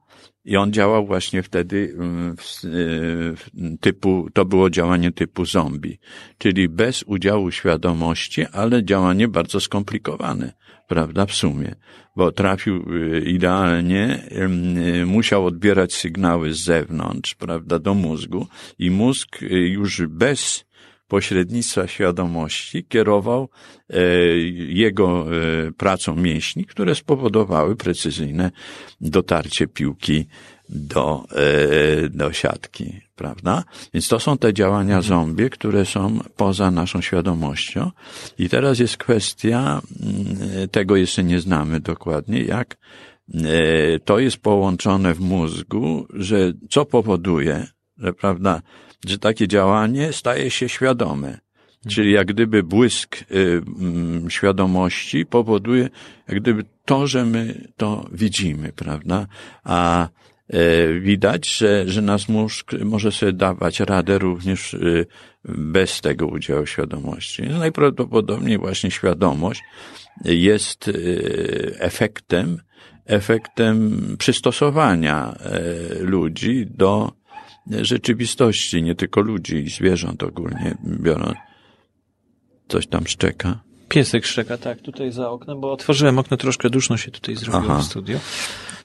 i 0.46 0.58
on 0.58 0.74
działał 0.74 1.06
właśnie 1.06 1.44
wtedy 1.44 1.96
mm, 1.98 2.36
e, 2.64 3.78
typu, 3.78 4.28
to 4.34 4.46
było 4.46 4.70
działanie 4.70 5.12
typu 5.12 5.46
zombie, 5.46 6.00
czyli 6.38 6.70
bez 6.70 7.04
udziału 7.04 7.52
świadomości, 7.52 8.46
ale 8.46 8.84
działanie 8.84 9.28
bardzo 9.28 9.60
skomplikowane, 9.60 10.54
prawda, 10.94 11.26
w 11.26 11.34
sumie, 11.34 11.76
bo 12.16 12.32
trafił 12.32 12.76
e, 12.76 13.20
idealnie, 13.20 14.24
e, 14.32 15.06
musiał 15.06 15.46
odbierać 15.46 15.94
sygnały 15.94 16.54
z 16.54 16.64
zewnątrz, 16.64 17.36
prawda, 17.36 17.80
do 17.80 17.94
mózgu 17.94 18.48
i 18.80 18.92
mózg 18.92 19.44
e, 19.44 19.46
już 19.56 20.02
bez 20.08 20.66
pośrednictwa 21.08 21.88
świadomości 21.88 22.86
kierował 22.86 23.50
e, 23.90 24.00
jego 24.68 25.26
e, 25.26 25.72
pracą 25.72 26.16
mięśni, 26.16 26.66
które 26.66 26.96
spowodowały 26.96 27.76
precyzyjne 27.76 28.52
dotarcie 29.02 29.68
piłki 29.68 30.26
do, 30.74 31.26
e, 31.36 32.10
do 32.10 32.34
siatki, 32.34 33.02
prawda? 33.16 33.64
Więc 33.94 34.08
to 34.08 34.20
są 34.20 34.38
te 34.38 34.54
działania 34.54 35.02
zombie, 35.02 35.50
które 35.50 35.86
są 35.86 36.20
poza 36.38 36.72
naszą 36.72 37.02
świadomością. 37.02 37.92
I 38.38 38.50
teraz 38.50 38.80
jest 38.80 38.98
kwestia, 38.98 39.82
mm, 40.02 40.70
tego 40.70 40.96
jeszcze 40.96 41.24
nie 41.24 41.40
znamy 41.40 41.80
dokładnie, 41.80 42.42
jak 42.42 42.78
e, 43.34 44.00
to 44.00 44.20
jest 44.20 44.38
połączone 44.38 45.14
w 45.14 45.20
mózgu, 45.20 46.08
że 46.14 46.54
co 46.70 46.86
powoduje, 46.86 47.68
że 47.98 48.14
prawda, 48.14 48.62
że 49.06 49.18
takie 49.18 49.48
działanie 49.48 50.14
staje 50.14 50.52
się 50.52 50.70
świadome. 50.70 51.44
Czyli 51.88 52.12
jak 52.12 52.28
gdyby 52.28 52.64
błysk 52.64 53.26
y, 53.32 53.62
świadomości 54.30 55.26
powoduje, 55.26 55.90
jak 56.28 56.40
gdyby 56.40 56.66
to, 56.86 57.08
że 57.08 57.26
my 57.26 57.68
to 57.78 58.06
widzimy, 58.12 58.72
prawda? 58.72 59.28
A 59.64 60.08
widać, 61.02 61.58
że, 61.58 61.84
że 61.88 62.02
nasz 62.02 62.30
mózg 62.30 62.72
może 62.86 63.12
sobie 63.12 63.34
dawać 63.34 63.80
radę 63.80 64.18
również 64.18 64.74
y, 64.74 65.06
bez 65.46 66.02
tego 66.02 66.28
udziału 66.28 66.66
świadomości. 66.66 67.44
Najprawdopodobniej 67.44 68.58
właśnie 68.58 68.92
świadomość 68.92 69.62
jest 70.26 70.88
y, 70.88 71.76
efektem, 71.80 72.62
efektem 73.06 74.06
przystosowania 74.20 75.34
e, 75.34 76.04
ludzi 76.04 76.68
do 76.70 77.12
rzeczywistości, 77.82 78.84
nie 78.84 78.96
tylko 78.96 79.22
ludzi 79.22 79.56
i 79.56 79.70
zwierząt 79.70 80.24
ogólnie 80.24 80.78
biorąc. 80.86 81.38
Coś 82.68 82.88
tam 82.88 83.08
szczeka. 83.08 83.60
Piesek 83.90 84.26
szczeka, 84.26 84.58
tak, 84.58 84.82
tutaj 84.82 85.12
za 85.12 85.30
oknem, 85.30 85.62
bo 85.62 85.72
otworzyłem 85.72 86.20
okno, 86.20 86.38
troszkę 86.38 86.70
duszno 86.70 86.98
się 86.98 87.12
tutaj 87.12 87.36
zrobiło 87.36 87.74
Aha. 87.74 87.82
w 87.82 87.86
studiu. 87.86 88.20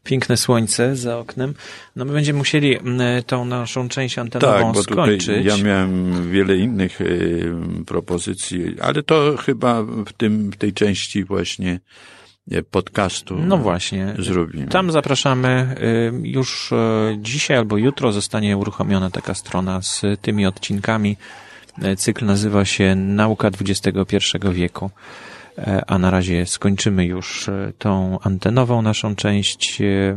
Piękne 0.08 0.36
słońce 0.36 0.96
za 0.96 1.18
oknem. 1.18 1.54
No 1.96 2.04
my 2.04 2.12
będziemy 2.12 2.38
musieli 2.38 2.78
m, 2.78 3.00
tą 3.26 3.44
naszą 3.44 3.88
część 3.88 4.18
antenową 4.18 4.52
Tak, 4.52 4.62
bo 4.74 4.84
tutaj 4.84 5.20
skończyć. 5.20 5.46
ja 5.46 5.56
miałem 5.64 6.30
wiele 6.30 6.56
innych 6.56 7.00
y, 7.00 7.52
propozycji, 7.86 8.76
ale 8.80 9.02
to 9.02 9.36
chyba 9.46 9.82
w 9.82 10.12
tym, 10.16 10.50
w 10.50 10.56
tej 10.56 10.72
części 10.72 11.24
właśnie 11.24 11.80
y, 12.52 12.62
podcastu 12.62 13.36
No 13.38 13.58
właśnie. 13.58 14.14
zrobimy. 14.18 14.66
Tam 14.66 14.92
zapraszamy. 14.92 15.74
y, 16.24 16.28
Już 16.28 16.72
e, 16.72 17.16
dzisiaj 17.20 17.56
albo 17.56 17.76
jutro 17.76 18.12
zostanie 18.12 18.56
uruchomiona 18.56 19.10
taka 19.10 19.34
strona 19.34 19.82
z 19.82 20.02
tymi 20.22 20.46
odcinkami. 20.46 21.16
Cykl 21.96 22.24
nazywa 22.24 22.64
się 22.64 22.94
Nauka 22.94 23.48
XXI 23.60 24.16
wieku. 24.52 24.90
E, 25.58 25.82
A 25.86 25.98
na 25.98 26.10
razie 26.10 26.46
skończymy 26.46 27.04
już 27.04 27.48
e, 27.48 27.72
tą 27.78 28.18
antenową 28.20 28.82
naszą 28.82 29.16
część 29.16 29.80
e, 29.80 30.16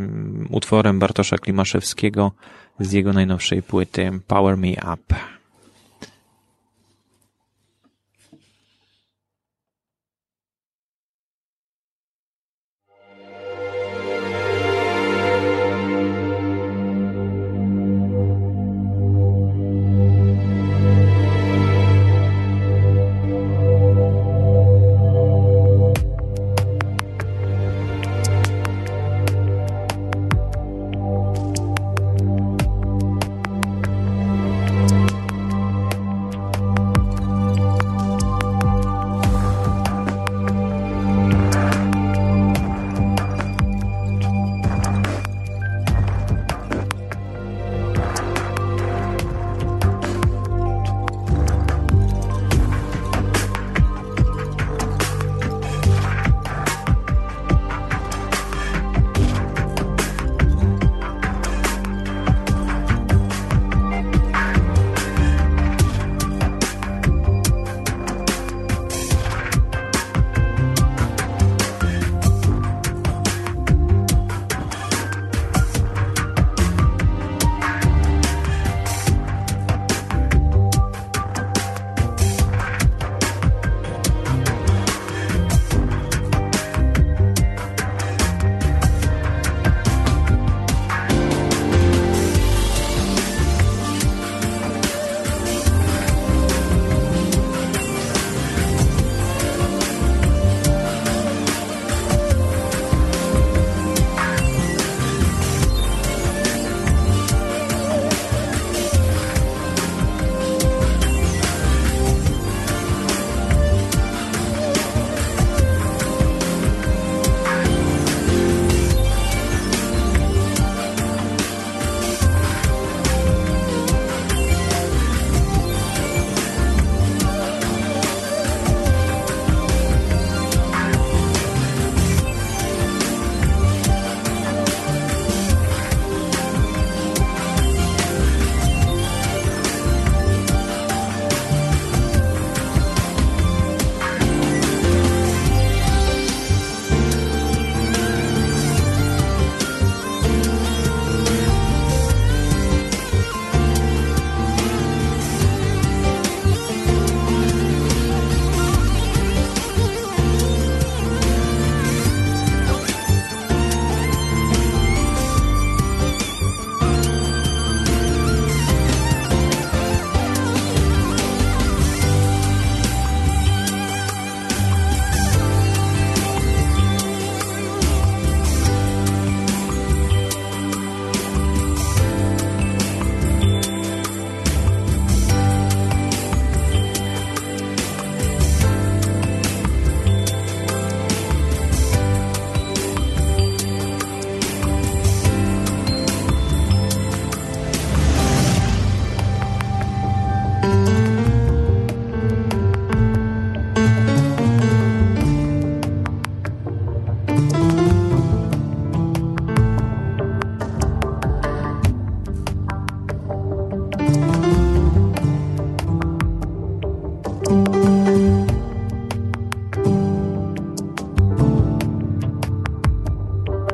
utworem 0.49 0.99
Bartosza 0.99 1.37
Klimaszewskiego 1.37 2.31
z 2.79 2.91
jego 2.91 3.13
najnowszej 3.13 3.63
płyty 3.63 4.11
Power 4.27 4.57
Me 4.57 4.71
Up. 4.71 5.15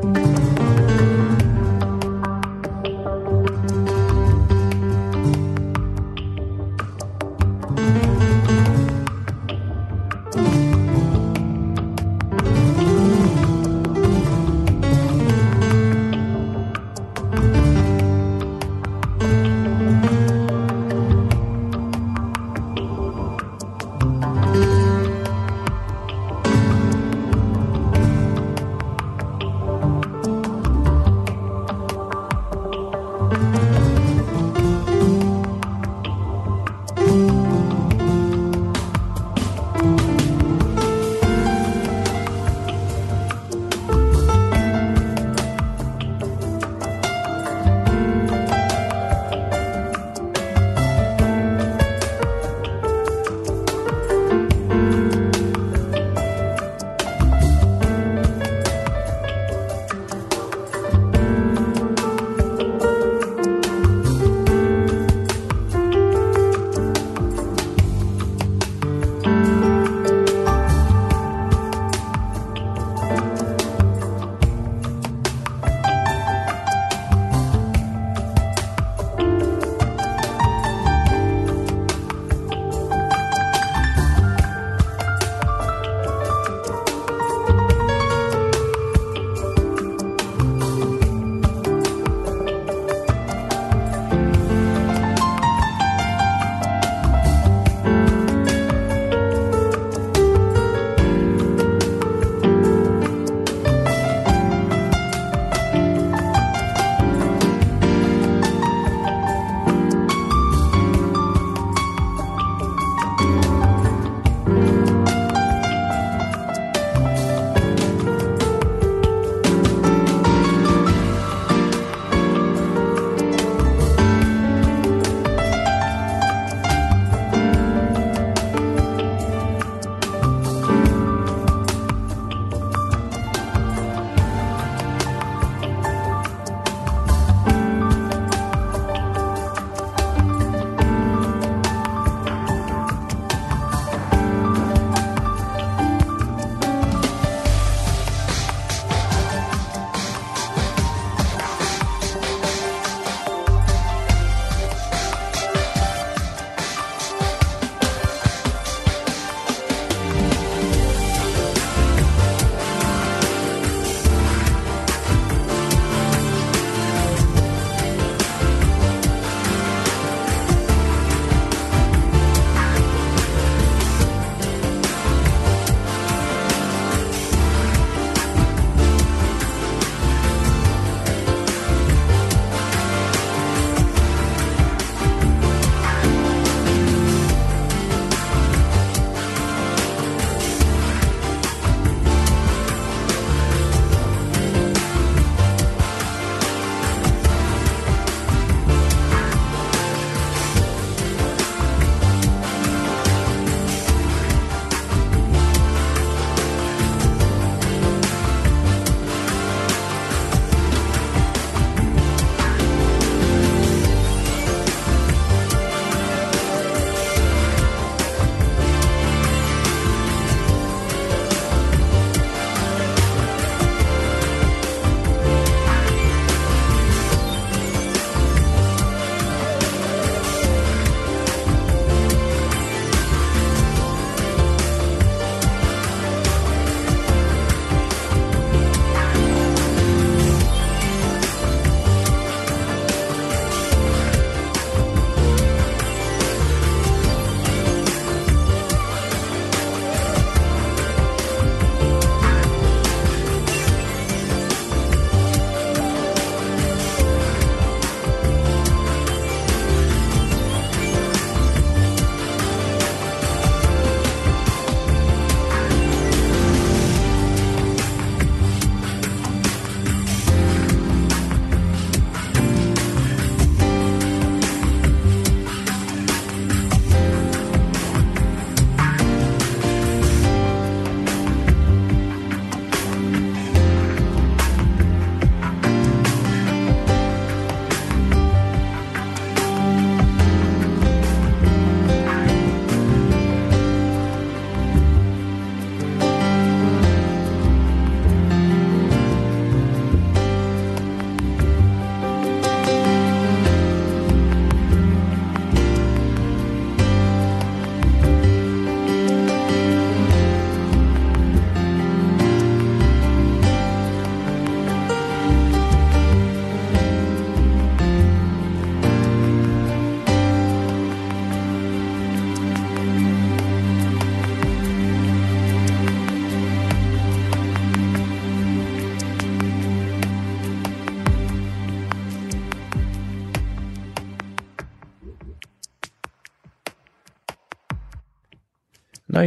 Bye. 0.00 0.27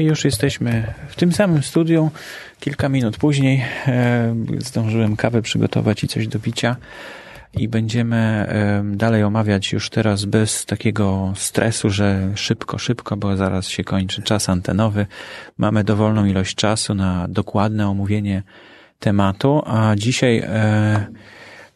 I 0.02 0.06
już 0.06 0.26
jesteśmy 0.26 0.94
w 1.10 1.16
tym 1.16 1.32
samym 1.32 1.64
studiu. 1.64 2.12
Kilka 2.60 2.90
minut 2.90 3.18
później 3.18 3.64
e, 3.88 4.36
zdążyłem 4.58 5.16
kawę 5.16 5.42
przygotować 5.42 6.04
i 6.04 6.08
coś 6.08 6.28
do 6.28 6.40
picia. 6.40 6.76
I 7.54 7.68
będziemy 7.68 8.16
e, 8.18 8.84
dalej 8.96 9.24
omawiać 9.24 9.74
już 9.74 9.90
teraz 9.90 10.26
bez 10.26 10.66
takiego 10.66 11.34
stresu, 11.36 11.90
że 11.90 12.32
szybko, 12.36 12.78
szybko, 12.78 13.18
bo 13.18 13.38
zaraz 13.38 13.68
się 13.68 13.84
kończy 13.84 14.22
czas 14.22 14.50
antenowy. 14.50 15.06
Mamy 15.58 15.84
dowolną 15.84 16.26
ilość 16.26 16.56
czasu 16.56 16.96
na 16.96 17.28
dokładne 17.28 17.88
omówienie 17.88 18.44
tematu, 19.00 19.62
a 19.66 19.96
dzisiaj 19.96 20.42
e, 20.46 21.08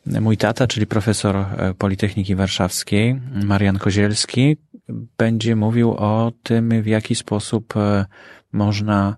mój 0.06 0.38
tata, 0.38 0.68
czyli 0.68 0.88
profesor 0.88 1.46
Politechniki 1.78 2.36
Warszawskiej, 2.36 3.22
Marian 3.44 3.80
Kozielski, 3.80 4.58
będzie 4.90 5.56
mówił 5.56 5.92
o 5.92 6.32
tym, 6.44 6.82
w 6.82 6.88
jaki 6.88 7.16
sposób 7.16 7.78
e, 7.78 8.06
można 8.52 9.16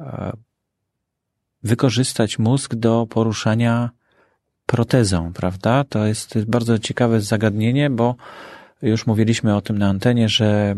e, 0.00 0.32
wykorzystać 1.62 2.38
mózg 2.38 2.74
do 2.74 3.06
poruszania 3.10 3.90
protezą, 4.66 5.32
prawda? 5.32 5.84
To 5.84 6.06
jest 6.06 6.44
bardzo 6.44 6.78
ciekawe 6.78 7.20
zagadnienie, 7.20 7.90
bo 7.90 8.16
już 8.82 9.06
mówiliśmy 9.06 9.56
o 9.56 9.60
tym 9.60 9.78
na 9.78 9.88
antenie, 9.88 10.28
że 10.28 10.74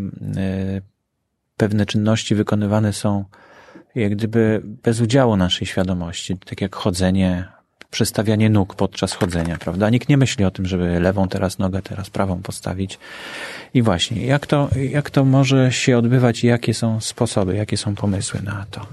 pewne 1.57 1.87
czynności 1.87 2.35
wykonywane 2.35 2.93
są 2.93 3.25
jak 3.95 4.13
gdyby 4.13 4.63
bez 4.65 5.01
udziału 5.01 5.37
naszej 5.37 5.67
świadomości, 5.67 6.39
tak 6.39 6.61
jak 6.61 6.77
chodzenie, 6.77 7.49
przestawianie 7.91 8.51
nóg 8.51 8.75
podczas 8.75 9.13
chodzenia, 9.13 9.59
prawda? 9.59 9.91
Nikt 9.91 10.09
nie 10.09 10.17
myśli 10.17 10.45
o 10.45 10.51
tym, 10.51 10.67
żeby 10.67 11.01
lewą 11.01 11.29
teraz 11.29 11.59
nogę, 11.59 11.83
teraz 11.83 12.11
prawą 12.11 12.43
postawić. 12.43 12.99
I 13.75 13.83
właśnie, 13.83 14.27
jak 14.27 14.47
to, 14.47 14.71
jak 14.91 15.11
to 15.11 15.25
może 15.25 15.73
się 15.73 15.99
odbywać 15.99 16.45
i 16.45 16.47
jakie 16.47 16.75
są 16.75 17.01
sposoby, 17.01 17.57
jakie 17.57 17.77
są 17.77 17.95
pomysły 17.95 18.43
na 18.43 18.67
to? 18.71 18.87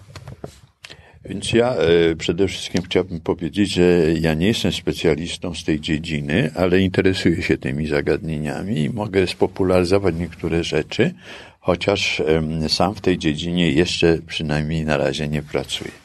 Więc 1.30 1.54
ja 1.54 1.76
e, 1.76 2.16
przede 2.16 2.48
wszystkim 2.48 2.82
chciałbym 2.82 3.20
powiedzieć, 3.20 3.74
że 3.74 3.84
ja 4.20 4.34
nie 4.34 4.48
jestem 4.48 4.72
specjalistą 4.72 5.56
z 5.56 5.64
tej 5.64 5.80
dziedziny, 5.80 6.52
ale 6.56 6.82
interesuję 6.82 7.42
się 7.42 7.58
tymi 7.58 7.88
zagadnieniami 7.88 8.80
i 8.80 8.90
mogę 8.90 9.28
spopularyzować 9.28 10.16
niektóre 10.16 10.64
rzeczy, 10.64 11.14
chociaż 11.60 12.22
sam 12.68 12.96
w 12.96 13.02
tej 13.02 13.18
dziedzinie 13.18 13.72
jeszcze 13.72 14.18
przynajmniej 14.28 14.86
na 14.86 14.98
razie 14.98 15.28
nie 15.28 15.42
pracuję. 15.42 16.05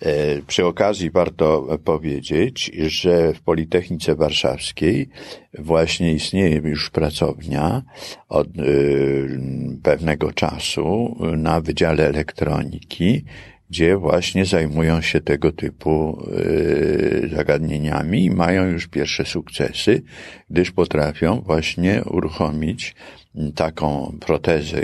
E, 0.00 0.42
przy 0.42 0.66
okazji 0.66 1.10
warto 1.10 1.78
powiedzieć, 1.84 2.70
że 2.86 3.32
w 3.32 3.40
Politechnice 3.40 4.14
Warszawskiej 4.14 5.08
właśnie 5.58 6.12
istnieje 6.12 6.56
już 6.56 6.90
pracownia 6.90 7.82
od 8.28 8.46
e, 8.46 8.62
pewnego 9.82 10.32
czasu 10.32 11.16
na 11.36 11.60
Wydziale 11.60 12.06
Elektroniki, 12.06 13.24
gdzie 13.70 13.96
właśnie 13.96 14.44
zajmują 14.44 15.00
się 15.00 15.20
tego 15.20 15.52
typu 15.52 16.22
e, 17.24 17.28
zagadnieniami 17.28 18.24
i 18.24 18.30
mają 18.30 18.66
już 18.66 18.86
pierwsze 18.86 19.24
sukcesy, 19.24 20.02
gdyż 20.50 20.70
potrafią 20.70 21.40
właśnie 21.40 22.02
uruchomić 22.04 22.94
taką 23.54 24.18
protezę 24.20 24.82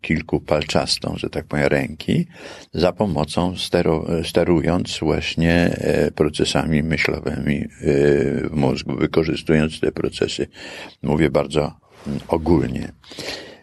kilkupalczastą, 0.00 1.14
że 1.16 1.30
tak 1.30 1.44
powiem, 1.44 1.66
ręki, 1.66 2.26
za 2.74 2.92
pomocą 2.92 3.56
steru, 3.56 4.06
sterując 4.24 4.98
właśnie 4.98 5.54
e, 5.54 6.10
procesami 6.10 6.82
myślowymi 6.82 7.56
e, 7.56 7.68
w 8.48 8.52
mózgu, 8.52 8.96
wykorzystując 8.96 9.80
te 9.80 9.92
procesy, 9.92 10.46
mówię 11.02 11.30
bardzo 11.30 11.72
ogólnie. 12.28 12.92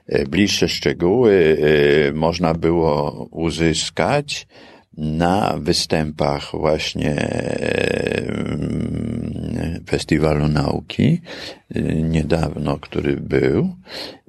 E, 0.07 0.25
bliższe 0.25 0.69
szczegóły 0.69 1.57
można 2.13 2.53
było 2.53 3.27
uzyskać 3.31 4.47
na 4.97 5.57
występach 5.57 6.51
właśnie 6.53 7.15
Festiwalu 9.89 10.47
Nauki 10.47 11.21
niedawno, 12.03 12.77
który 12.77 13.17
był. 13.17 13.75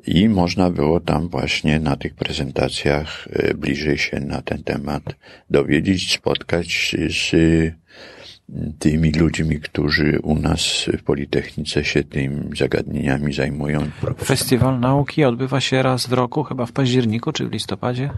I 0.07 0.29
można 0.29 0.71
było 0.71 1.01
tam 1.01 1.29
właśnie 1.29 1.81
na 1.81 1.97
tych 1.97 2.15
prezentacjach 2.15 3.29
e, 3.33 3.55
bliżej 3.55 3.99
się 3.99 4.21
na 4.21 4.43
ten 4.43 4.65
temat 4.65 5.03
dowiedzieć, 5.51 6.15
spotkać 6.15 6.97
z 7.09 7.33
tymi 8.79 9.13
ludźmi, 9.13 9.61
którzy 9.61 10.19
u 10.23 10.39
nas 10.39 10.87
w 10.99 11.03
Politechnice 11.03 11.85
się 11.85 12.05
tym 12.05 12.51
zagadnieniami 12.57 13.33
zajmują. 13.33 13.81
Festiwal 14.25 14.81
Nauki 14.81 15.25
odbywa 15.25 15.61
się 15.61 15.83
raz 15.83 16.07
w 16.07 16.13
roku, 16.13 16.45
chyba 16.45 16.67
w 16.67 16.73
październiku 16.73 17.33
czy 17.33 17.49
w 17.49 17.53
listopadzie? 17.53 18.11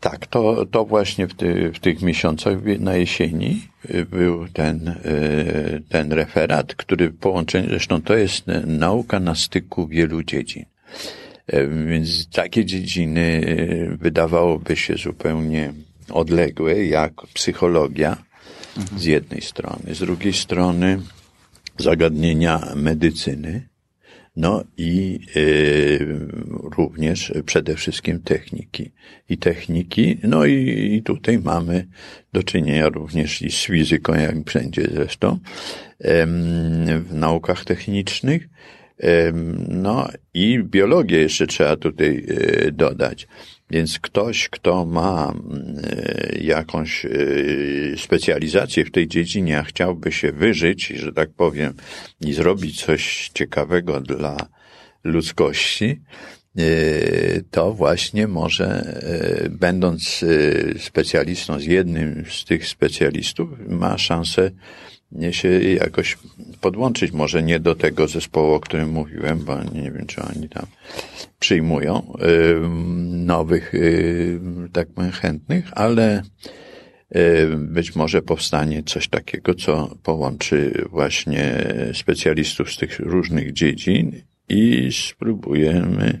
Tak, 0.00 0.26
to, 0.26 0.66
to 0.66 0.84
właśnie 0.84 1.26
w, 1.26 1.34
ty, 1.34 1.72
w 1.72 1.78
tych 1.78 2.02
miesiącach 2.02 2.54
na 2.78 2.96
jesieni 2.96 3.62
y, 3.90 4.04
był 4.04 4.48
ten, 4.48 4.88
y, 4.88 5.82
ten 5.88 6.12
referat, 6.12 6.74
który 6.74 7.10
połączenie, 7.10 7.68
zresztą 7.68 8.02
to 8.02 8.16
jest 8.16 8.44
nauka 8.66 9.20
na 9.20 9.34
styku 9.34 9.86
wielu 9.86 10.22
dziedzin. 10.22 10.64
E, 11.46 11.66
więc 11.66 12.28
takie 12.28 12.64
dziedziny 12.64 13.20
y, 13.20 13.96
wydawałoby 14.00 14.76
się 14.76 14.94
zupełnie 14.96 15.72
odległe, 16.10 16.84
jak 16.84 17.12
psychologia 17.34 18.16
z 18.96 19.04
jednej 19.04 19.40
strony, 19.40 19.94
z 19.94 19.98
drugiej 19.98 20.32
strony 20.32 21.00
zagadnienia 21.78 22.72
medycyny, 22.76 23.68
no 24.36 24.64
i 24.76 25.20
y, 25.36 26.28
również 26.76 27.32
przede 27.46 27.76
wszystkim 27.76 28.20
techniki. 28.20 28.92
I 29.28 29.38
techniki, 29.38 30.18
no 30.22 30.44
i, 30.44 30.94
i 30.94 31.02
tutaj 31.02 31.38
mamy 31.38 31.86
do 32.32 32.42
czynienia 32.42 32.88
również 32.88 33.42
i 33.42 33.50
z 33.50 33.64
fizyką, 33.64 34.14
jak 34.14 34.36
wszędzie 34.46 34.88
zresztą, 34.94 35.38
w 37.00 37.08
naukach 37.12 37.64
technicznych. 37.64 38.48
No 39.68 40.08
i 40.34 40.58
biologię 40.64 41.18
jeszcze 41.18 41.46
trzeba 41.46 41.76
tutaj 41.76 42.24
y, 42.28 42.72
dodać. 42.72 43.28
Więc 43.70 43.98
ktoś, 43.98 44.48
kto 44.48 44.84
ma 44.84 45.34
e, 45.82 46.38
jakąś 46.40 47.04
e, 47.04 47.08
specjalizację 47.96 48.84
w 48.84 48.90
tej 48.90 49.08
dziedzinie, 49.08 49.58
a 49.58 49.62
chciałby 49.62 50.12
się 50.12 50.32
wyżyć, 50.32 50.86
że 50.86 51.12
tak 51.12 51.30
powiem, 51.30 51.74
i 52.20 52.32
zrobić 52.32 52.84
coś 52.84 53.30
ciekawego 53.34 54.00
dla 54.00 54.36
ludzkości, 55.04 56.00
e, 56.58 56.62
to 57.50 57.72
właśnie 57.72 58.28
może, 58.28 59.00
będąc 59.50 60.24
specjalistą 60.78 61.60
z 61.60 61.64
jednym 61.64 62.24
z 62.30 62.44
tych 62.44 62.68
specjalistów, 62.68 63.48
ma 63.68 63.98
szansę 63.98 64.50
się 65.30 65.48
jakoś 65.60 66.18
podłączyć. 66.60 67.12
Może 67.12 67.42
nie 67.42 67.60
do 67.60 67.74
tego 67.74 68.08
zespołu, 68.08 68.54
o 68.54 68.60
którym 68.60 68.90
mówiłem, 68.90 69.38
bo 69.38 69.64
nie 69.64 69.90
wiem, 69.90 70.06
czy 70.06 70.22
oni 70.22 70.48
tam 70.48 70.66
przyjmują 71.38 72.12
nowych, 73.10 73.72
tak 74.72 74.88
powiem, 74.88 75.10
chętnych, 75.12 75.64
ale 75.72 76.22
być 77.56 77.94
może 77.96 78.22
powstanie 78.22 78.82
coś 78.82 79.08
takiego, 79.08 79.54
co 79.54 79.96
połączy 80.02 80.84
właśnie 80.90 81.64
specjalistów 81.94 82.72
z 82.72 82.76
tych 82.76 82.98
różnych 82.98 83.52
dziedzin 83.52 84.12
i 84.48 84.88
spróbujemy 85.08 86.18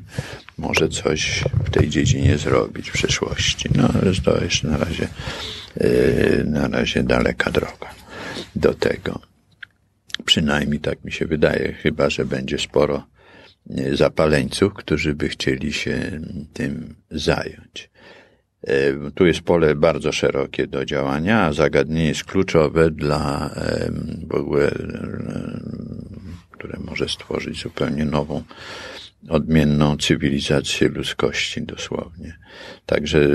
może 0.58 0.88
coś 0.88 1.44
w 1.64 1.70
tej 1.70 1.88
dziedzinie 1.88 2.38
zrobić 2.38 2.90
w 2.90 2.92
przyszłości. 2.92 3.68
No 3.74 3.88
ale 4.02 4.12
to 4.24 4.44
jeszcze 4.44 4.68
na 4.68 4.76
razie, 4.76 5.08
na 6.44 6.68
razie 6.68 7.02
daleka 7.02 7.50
droga 7.50 7.99
do 8.56 8.74
tego. 8.74 9.20
Przynajmniej 10.24 10.80
tak 10.80 11.04
mi 11.04 11.12
się 11.12 11.26
wydaje, 11.26 11.72
chyba 11.72 12.10
że 12.10 12.24
będzie 12.24 12.58
sporo 12.58 13.06
e, 13.70 13.96
zapaleńców, 13.96 14.74
którzy 14.74 15.14
by 15.14 15.28
chcieli 15.28 15.72
się 15.72 16.20
tym 16.52 16.94
zająć. 17.10 17.90
E, 18.62 19.10
tu 19.14 19.26
jest 19.26 19.40
pole 19.40 19.74
bardzo 19.74 20.12
szerokie 20.12 20.66
do 20.66 20.84
działania, 20.84 21.42
a 21.42 21.52
zagadnienie 21.52 22.08
jest 22.08 22.24
kluczowe 22.24 22.90
dla 22.90 23.50
w 24.28 24.34
ogóle, 24.34 24.70
które 26.50 26.78
może 26.78 27.08
stworzyć 27.08 27.62
zupełnie 27.62 28.04
nową 28.04 28.42
odmienną 29.28 29.96
cywilizację 29.96 30.88
ludzkości 30.88 31.62
dosłownie. 31.62 32.36
Także 32.86 33.28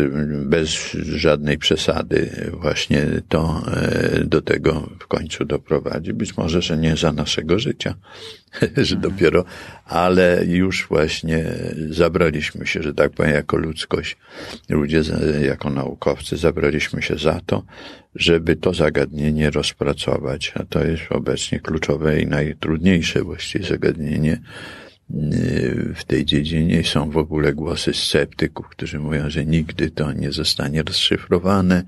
bez 0.45 0.91
żadnej 1.15 1.57
przesady 1.57 2.51
właśnie 2.53 3.05
to 3.29 3.63
e, 3.67 4.23
do 4.23 4.41
tego 4.41 4.89
w 4.99 5.07
końcu 5.07 5.45
doprowadzi. 5.45 6.13
Być 6.13 6.38
może, 6.38 6.61
że 6.61 6.77
nie 6.77 6.97
za 6.97 7.11
naszego 7.11 7.59
życia, 7.59 7.95
że 8.77 8.95
dopiero, 8.95 9.45
ale 9.86 10.45
już 10.45 10.88
właśnie 10.88 11.45
zabraliśmy 11.89 12.67
się, 12.67 12.83
że 12.83 12.93
tak 12.93 13.11
powiem, 13.11 13.33
jako 13.33 13.57
ludzkość, 13.57 14.17
ludzie 14.69 15.01
jako 15.41 15.69
naukowcy 15.69 16.38
zabraliśmy 16.38 17.01
się 17.01 17.17
za 17.17 17.41
to, 17.45 17.63
żeby 18.15 18.55
to 18.55 18.73
zagadnienie 18.73 19.49
rozpracować. 19.51 20.53
A 20.55 20.63
to 20.63 20.83
jest 20.83 21.03
obecnie 21.09 21.59
kluczowe 21.59 22.21
i 22.21 22.27
najtrudniejsze 22.27 23.23
właściwie 23.23 23.65
zagadnienie, 23.65 24.41
w 25.95 26.03
tej 26.07 26.25
dziedzinie. 26.25 26.83
Są 26.83 27.11
w 27.11 27.17
ogóle 27.17 27.53
głosy 27.53 27.93
sceptyków, 27.93 28.69
którzy 28.69 28.99
mówią, 28.99 29.29
że 29.29 29.45
nigdy 29.45 29.89
to 29.91 30.13
nie 30.13 30.31
zostanie 30.31 30.83
rozszyfrowane. 30.83 31.83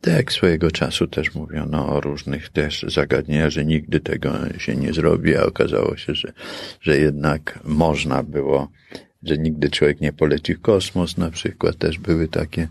Tak 0.00 0.32
swojego 0.32 0.70
czasu 0.70 1.06
też 1.06 1.34
mówiono 1.34 1.88
o 1.88 2.00
różnych 2.00 2.48
też 2.48 2.84
zagadnieniach, 2.88 3.50
że 3.50 3.64
nigdy 3.64 4.00
tego 4.00 4.32
się 4.58 4.76
nie 4.76 4.92
zrobi, 4.92 5.36
a 5.36 5.42
okazało 5.42 5.96
się, 5.96 6.14
że, 6.14 6.32
że 6.80 6.98
jednak 6.98 7.58
można 7.64 8.22
było, 8.22 8.68
że 9.22 9.38
nigdy 9.38 9.70
człowiek 9.70 10.00
nie 10.00 10.12
poleci 10.12 10.54
w 10.54 10.60
kosmos 10.60 11.16
na 11.16 11.30
przykład. 11.30 11.78
Też 11.78 11.98
były 11.98 12.28
takie, 12.28 12.68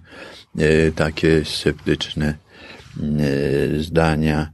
e, 0.58 0.92
takie 0.92 1.46
sceptyczne 1.46 2.38
e, 2.98 3.80
zdania. 3.80 4.52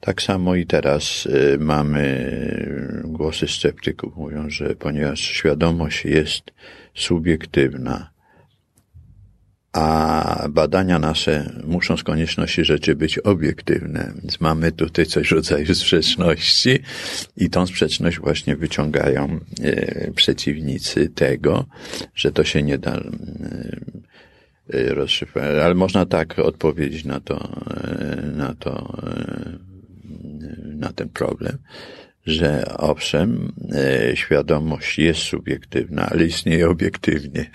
Tak 0.00 0.22
samo 0.22 0.54
i 0.54 0.66
teraz 0.66 1.26
y, 1.26 1.56
mamy 1.60 3.02
głosy 3.04 3.48
sceptyków, 3.48 4.16
mówią, 4.16 4.50
że 4.50 4.74
ponieważ 4.74 5.20
świadomość 5.20 6.04
jest 6.04 6.42
subiektywna, 6.94 8.10
a 9.72 10.48
badania 10.50 10.98
nasze 10.98 11.52
muszą 11.64 11.96
z 11.96 12.02
konieczności 12.02 12.64
rzeczy 12.64 12.96
być 12.96 13.18
obiektywne, 13.18 14.12
więc 14.22 14.40
mamy 14.40 14.72
tutaj 14.72 15.06
coś 15.06 15.28
w 15.28 15.32
rodzaju 15.32 15.74
sprzeczności 15.74 16.78
i 17.36 17.50
tą 17.50 17.66
sprzeczność 17.66 18.18
właśnie 18.18 18.56
wyciągają 18.56 19.40
y, 19.60 20.12
przeciwnicy 20.16 21.08
tego, 21.08 21.64
że 22.14 22.32
to 22.32 22.44
się 22.44 22.62
nie 22.62 22.78
da 22.78 22.96
y, 24.74 24.94
rozszyfrować. 24.94 25.50
Ale 25.64 25.74
można 25.74 26.06
tak 26.06 26.38
odpowiedzieć 26.38 27.04
na 27.04 27.20
to, 27.20 27.48
na 28.36 28.54
to 28.54 29.02
na 30.64 30.92
ten 30.92 31.08
problem, 31.08 31.58
że 32.28 32.64
owszem, 32.78 33.52
e, 33.72 34.16
świadomość 34.16 34.98
jest 34.98 35.20
subiektywna, 35.20 36.06
ale 36.06 36.24
istnieje 36.24 36.68
obiektywnie. 36.68 37.50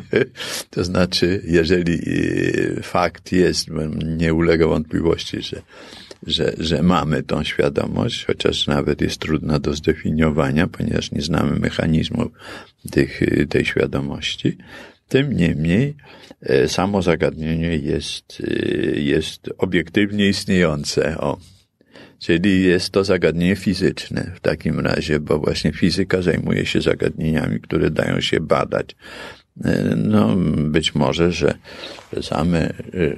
to 0.70 0.84
znaczy, 0.84 1.42
jeżeli 1.44 1.94
e, 1.94 2.82
fakt 2.82 3.32
jest, 3.32 3.68
nie 4.04 4.34
ulega 4.34 4.66
wątpliwości, 4.66 5.42
że, 5.42 5.62
że, 6.26 6.54
że 6.58 6.82
mamy 6.82 7.22
tą 7.22 7.44
świadomość, 7.44 8.24
chociaż 8.24 8.66
nawet 8.66 9.00
jest 9.00 9.18
trudna 9.18 9.58
do 9.58 9.74
zdefiniowania, 9.74 10.66
ponieważ 10.66 11.12
nie 11.12 11.22
znamy 11.22 11.58
mechanizmów 11.58 12.28
tych, 12.90 13.20
tej 13.48 13.64
świadomości, 13.64 14.56
tym 15.08 15.32
niemniej 15.32 15.94
e, 16.42 16.68
samo 16.68 17.02
zagadnienie 17.02 17.76
jest, 17.76 18.42
jest 18.94 19.50
obiektywnie 19.58 20.28
istniejące. 20.28 21.18
O, 21.18 21.38
Czyli 22.24 22.62
jest 22.62 22.90
to 22.90 23.04
zagadnienie 23.04 23.56
fizyczne 23.56 24.30
w 24.34 24.40
takim 24.40 24.80
razie, 24.80 25.20
bo 25.20 25.38
właśnie 25.38 25.72
fizyka 25.72 26.22
zajmuje 26.22 26.66
się 26.66 26.80
zagadnieniami, 26.80 27.60
które 27.60 27.90
dają 27.90 28.20
się 28.20 28.40
badać. 28.40 28.96
E, 29.64 29.96
no, 29.96 30.36
być 30.56 30.94
może, 30.94 31.32
że 31.32 31.54
same 32.22 32.68
e, 32.68 32.74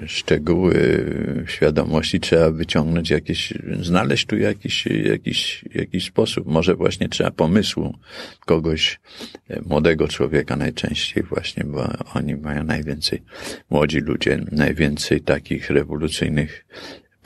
szczegóły 0.07 1.05
świadomości 1.47 2.21
trzeba 2.21 2.51
wyciągnąć 2.51 3.11
jakieś, 3.11 3.55
znaleźć 3.81 4.27
tu 4.27 4.39
jakiś, 4.39 4.87
jakiś, 4.87 5.65
jakiś 5.75 6.07
sposób. 6.07 6.47
Może 6.47 6.75
właśnie 6.75 7.09
trzeba 7.09 7.31
pomysłu 7.31 7.99
kogoś, 8.47 9.01
e, 9.49 9.61
młodego 9.61 10.09
człowieka 10.09 10.57
najczęściej 10.57 11.23
właśnie, 11.23 11.65
bo 11.65 11.89
oni 12.15 12.37
mają 12.37 12.65
najwięcej, 12.65 13.23
młodzi 13.71 13.99
ludzie, 13.99 14.45
najwięcej 14.53 15.21
takich 15.21 15.71
rewolucyjnych 15.71 16.67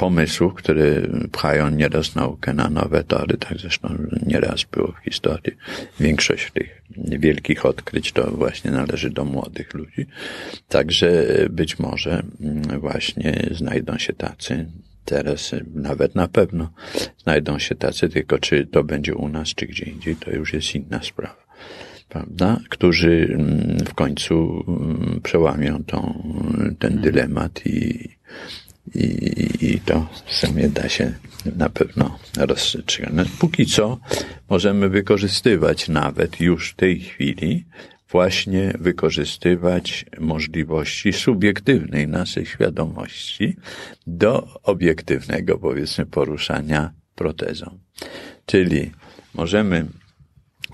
pomysłów, 0.01 0.55
które 0.55 1.03
pchają 1.33 1.71
nieraz 1.71 2.15
naukę 2.15 2.55
na 2.55 2.71
nowe 2.71 3.05
tory, 3.05 3.37
tak 3.37 3.59
zresztą 3.59 3.89
nieraz 4.27 4.65
było 4.65 4.93
w 4.93 5.05
historii. 5.05 5.57
Większość 6.01 6.51
tych 6.53 6.83
wielkich 6.97 7.67
odkryć 7.67 8.13
to 8.13 8.31
właśnie 8.31 8.71
należy 8.71 9.11
do 9.11 9.25
młodych 9.25 9.75
ludzi. 9.75 10.07
Także 10.69 11.27
być 11.51 11.79
może 11.79 12.23
właśnie 12.79 13.49
znajdą 13.51 13.99
się 13.99 14.13
tacy, 14.13 14.67
teraz 15.05 15.55
nawet 15.75 16.15
na 16.15 16.29
pewno 16.29 16.71
znajdą 17.19 17.59
się 17.59 17.75
tacy, 17.75 18.09
tylko 18.09 18.39
czy 18.39 18.67
to 18.67 18.85
będzie 18.85 19.15
u 19.15 19.29
nas, 19.29 19.49
czy 19.49 19.67
gdzie 19.67 19.85
indziej, 19.85 20.17
to 20.17 20.31
już 20.31 20.53
jest 20.53 20.75
inna 20.75 21.03
sprawa. 21.03 21.45
Prawda? 22.09 22.61
Którzy 22.69 23.39
w 23.89 23.95
końcu 23.95 24.65
przełamią 25.23 25.85
tą, 25.85 26.23
ten 26.79 27.01
dylemat 27.01 27.67
i, 27.67 28.09
i, 28.95 29.51
i 29.61 29.81
to 29.81 30.07
w 30.27 30.35
sumie 30.35 30.69
da 30.69 30.89
się 30.89 31.15
na 31.57 31.69
pewno 31.69 32.19
rozstrzygać. 32.39 33.29
Póki 33.39 33.67
co 33.67 33.99
możemy 34.51 34.89
wykorzystywać 34.89 35.89
nawet 35.89 36.41
już 36.41 36.71
w 36.71 36.77
tej 36.77 37.01
chwili 37.01 37.65
właśnie 38.11 38.73
wykorzystywać 38.79 40.07
możliwości 40.21 41.13
subiektywnej 41.13 42.09
naszej 42.09 42.47
świadomości 42.47 43.57
do 44.07 44.61
obiektywnego, 44.63 45.59
powiedzmy, 45.59 46.07
poruszania 46.07 46.93
protezą. 47.15 47.79
Czyli 48.47 48.91
możemy 49.35 49.87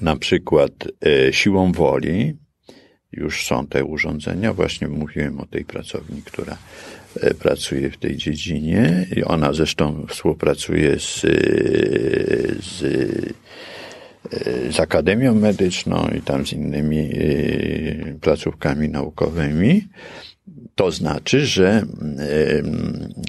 na 0.01 0.17
przykład 0.17 0.73
e, 1.07 1.33
siłą 1.33 1.73
woli, 1.73 2.37
już 3.17 3.47
są 3.47 3.67
te 3.67 3.85
urządzenia, 3.85 4.53
właśnie 4.53 4.89
mówiłem 4.89 5.41
o 5.41 5.47
tej 5.47 5.65
pracowni, 5.65 6.23
która 6.23 6.57
E, 7.21 7.35
pracuje 7.35 7.91
w 7.91 7.97
tej 7.97 8.17
dziedzinie. 8.17 9.07
I 9.17 9.25
ona 9.25 9.53
zresztą 9.53 10.07
współpracuje 10.09 11.01
z, 11.01 11.25
e, 11.25 11.29
z, 12.63 12.83
e, 14.33 14.73
z 14.73 14.81
Akademią 14.81 15.35
Medyczną 15.35 16.09
i 16.19 16.21
tam 16.21 16.47
z 16.47 16.53
innymi 16.53 17.11
placówkami 18.21 18.89
naukowymi. 18.89 19.89
To 20.77 20.91
znaczy, 20.91 21.47
że 21.47 21.83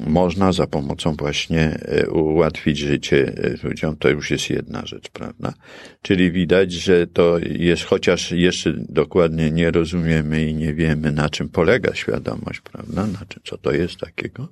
można 0.07 0.51
za 0.51 0.67
pomocą 0.67 1.15
właśnie 1.15 1.79
e, 1.81 2.09
ułatwić 2.09 2.77
życie 2.77 3.33
e, 3.37 3.67
ludziom, 3.67 3.95
to 3.97 4.09
już 4.09 4.31
jest 4.31 4.49
jedna 4.49 4.85
rzecz, 4.85 5.09
prawda? 5.09 5.53
Czyli 6.01 6.31
widać, 6.31 6.71
że 6.71 7.07
to 7.07 7.37
jest, 7.39 7.83
chociaż 7.83 8.31
jeszcze 8.31 8.73
dokładnie 8.89 9.51
nie 9.51 9.71
rozumiemy 9.71 10.45
i 10.45 10.53
nie 10.53 10.73
wiemy, 10.73 11.11
na 11.11 11.29
czym 11.29 11.49
polega 11.49 11.95
świadomość, 11.95 12.61
prawda? 12.61 13.07
Na 13.07 13.19
co 13.43 13.57
to 13.57 13.71
jest 13.71 13.97
takiego. 13.97 14.47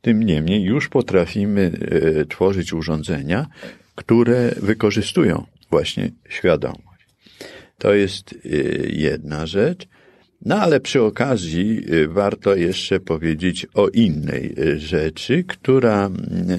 Tym 0.00 0.22
niemniej 0.22 0.62
już 0.62 0.88
potrafimy 0.88 1.72
e, 2.20 2.24
tworzyć 2.24 2.72
urządzenia, 2.72 3.46
które 3.94 4.54
wykorzystują 4.62 5.46
właśnie 5.70 6.10
świadomość. 6.28 6.84
To 7.78 7.94
jest 7.94 8.34
jedna 8.88 9.46
rzecz. 9.46 9.88
No 10.44 10.56
ale 10.56 10.80
przy 10.80 11.02
okazji 11.02 11.84
y, 11.92 12.08
warto 12.08 12.54
jeszcze 12.54 13.00
powiedzieć 13.00 13.66
o 13.74 13.88
innej 13.88 14.54
y, 14.58 14.80
rzeczy, 14.80 15.44
która, 15.44 16.10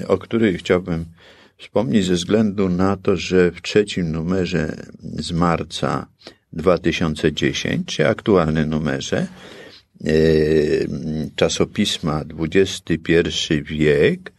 y, 0.02 0.08
o 0.08 0.18
której 0.18 0.58
chciałbym 0.58 1.04
wspomnieć 1.58 2.06
ze 2.06 2.14
względu 2.14 2.68
na 2.68 2.96
to, 2.96 3.16
że 3.16 3.50
w 3.50 3.62
trzecim 3.62 4.12
numerze 4.12 4.76
z 5.02 5.32
marca 5.32 6.06
2010, 6.52 7.86
czy 7.96 8.08
aktualnym 8.08 8.70
numerze 8.70 9.26
czasopisma 11.36 12.24
XXI 12.38 13.62
wiek, 13.62 14.32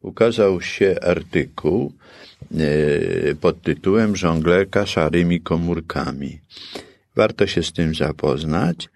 ukazał 0.00 0.60
się 0.60 0.96
artykuł 1.02 1.92
pod 3.40 3.62
tytułem 3.62 4.16
Żonglerka 4.16 4.86
szarymi 4.86 5.40
komórkami. 5.40 6.40
Warto 7.16 7.46
się 7.46 7.62
z 7.62 7.72
tym 7.72 7.94
zapoznać, 7.94 8.88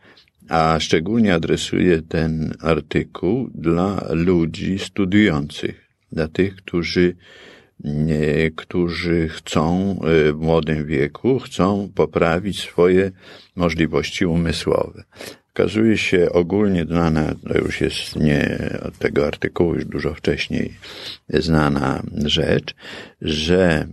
a 0.48 0.80
szczególnie 0.80 1.34
adresuję 1.34 2.02
ten 2.02 2.54
artykuł 2.60 3.50
dla 3.54 4.06
ludzi 4.10 4.78
studiujących, 4.78 5.88
dla 6.12 6.28
tych, 6.28 6.56
którzy, 6.56 7.16
którzy 8.56 9.28
chcą 9.28 9.96
e, 10.02 10.32
w 10.32 10.36
młodym 10.40 10.86
wieku, 10.86 11.38
chcą 11.38 11.90
poprawić 11.94 12.60
swoje 12.60 13.10
możliwości 13.56 14.26
umysłowe. 14.26 15.04
Okazuje 15.54 15.98
się 15.98 16.32
ogólnie 16.32 16.84
znana, 16.84 17.34
to 17.48 17.58
już 17.58 17.80
jest 17.80 18.16
nie 18.16 18.58
od 18.82 18.98
tego 18.98 19.26
artykułu, 19.26 19.74
już 19.74 19.84
dużo 19.84 20.14
wcześniej 20.14 20.74
znana 21.28 22.02
rzecz, 22.24 22.74
że 23.22 23.86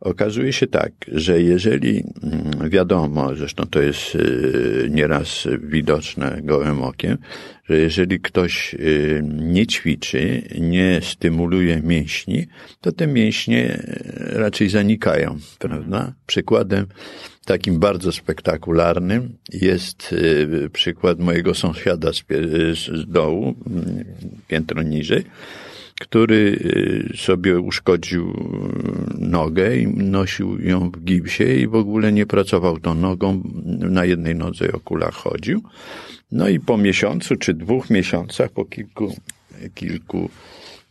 Okazuje 0.00 0.52
się 0.52 0.66
tak, 0.66 0.92
że 1.12 1.42
jeżeli 1.42 2.04
mm, 2.22 2.70
wiadomo, 2.70 3.34
zresztą 3.34 3.64
to 3.66 3.82
jest 3.82 4.14
y, 4.14 4.88
nieraz 4.90 5.48
widoczne 5.62 6.40
gołym 6.42 6.82
okiem, 6.82 7.18
że 7.64 7.78
jeżeli 7.78 8.20
ktoś 8.20 8.74
y, 8.74 9.22
nie 9.24 9.66
ćwiczy, 9.66 10.42
nie 10.60 11.00
stymuluje 11.02 11.82
mięśni, 11.82 12.46
to 12.80 12.92
te 12.92 13.06
mięśnie 13.06 13.74
y, 13.74 14.38
raczej 14.38 14.68
zanikają, 14.68 15.38
prawda? 15.58 16.12
Przykładem 16.26 16.86
takim 17.44 17.78
bardzo 17.78 18.12
spektakularnym 18.12 19.36
jest 19.52 20.14
przykład 20.72 21.18
mojego 21.18 21.54
sąsiada 21.54 22.12
z, 22.12 22.24
dołu, 23.10 23.54
mm, 23.66 24.04
piętro 24.48 24.82
niżej, 24.82 25.24
który 26.00 26.58
y, 27.14 27.16
sobie 27.16 27.60
uszkodził 27.60 28.34
nogę 29.18 29.76
i 29.76 29.86
nosił 29.86 30.60
ją 30.60 30.90
w 30.90 31.04
gipsie 31.04 31.44
i 31.44 31.66
w 31.66 31.74
ogóle 31.74 32.12
nie 32.12 32.26
pracował 32.26 32.78
tą 32.78 32.94
nogą, 32.94 33.42
na 33.78 34.04
jednej 34.04 34.34
nodze 34.34 34.72
o 34.72 34.80
kulach 34.80 35.14
chodził. 35.14 35.62
No 36.32 36.48
i 36.48 36.60
po 36.60 36.78
miesiącu 36.78 37.36
czy 37.36 37.54
dwóch 37.54 37.90
miesiącach, 37.90 38.50
po 38.50 38.64
kilku, 38.64 39.16
kilku 39.74 40.30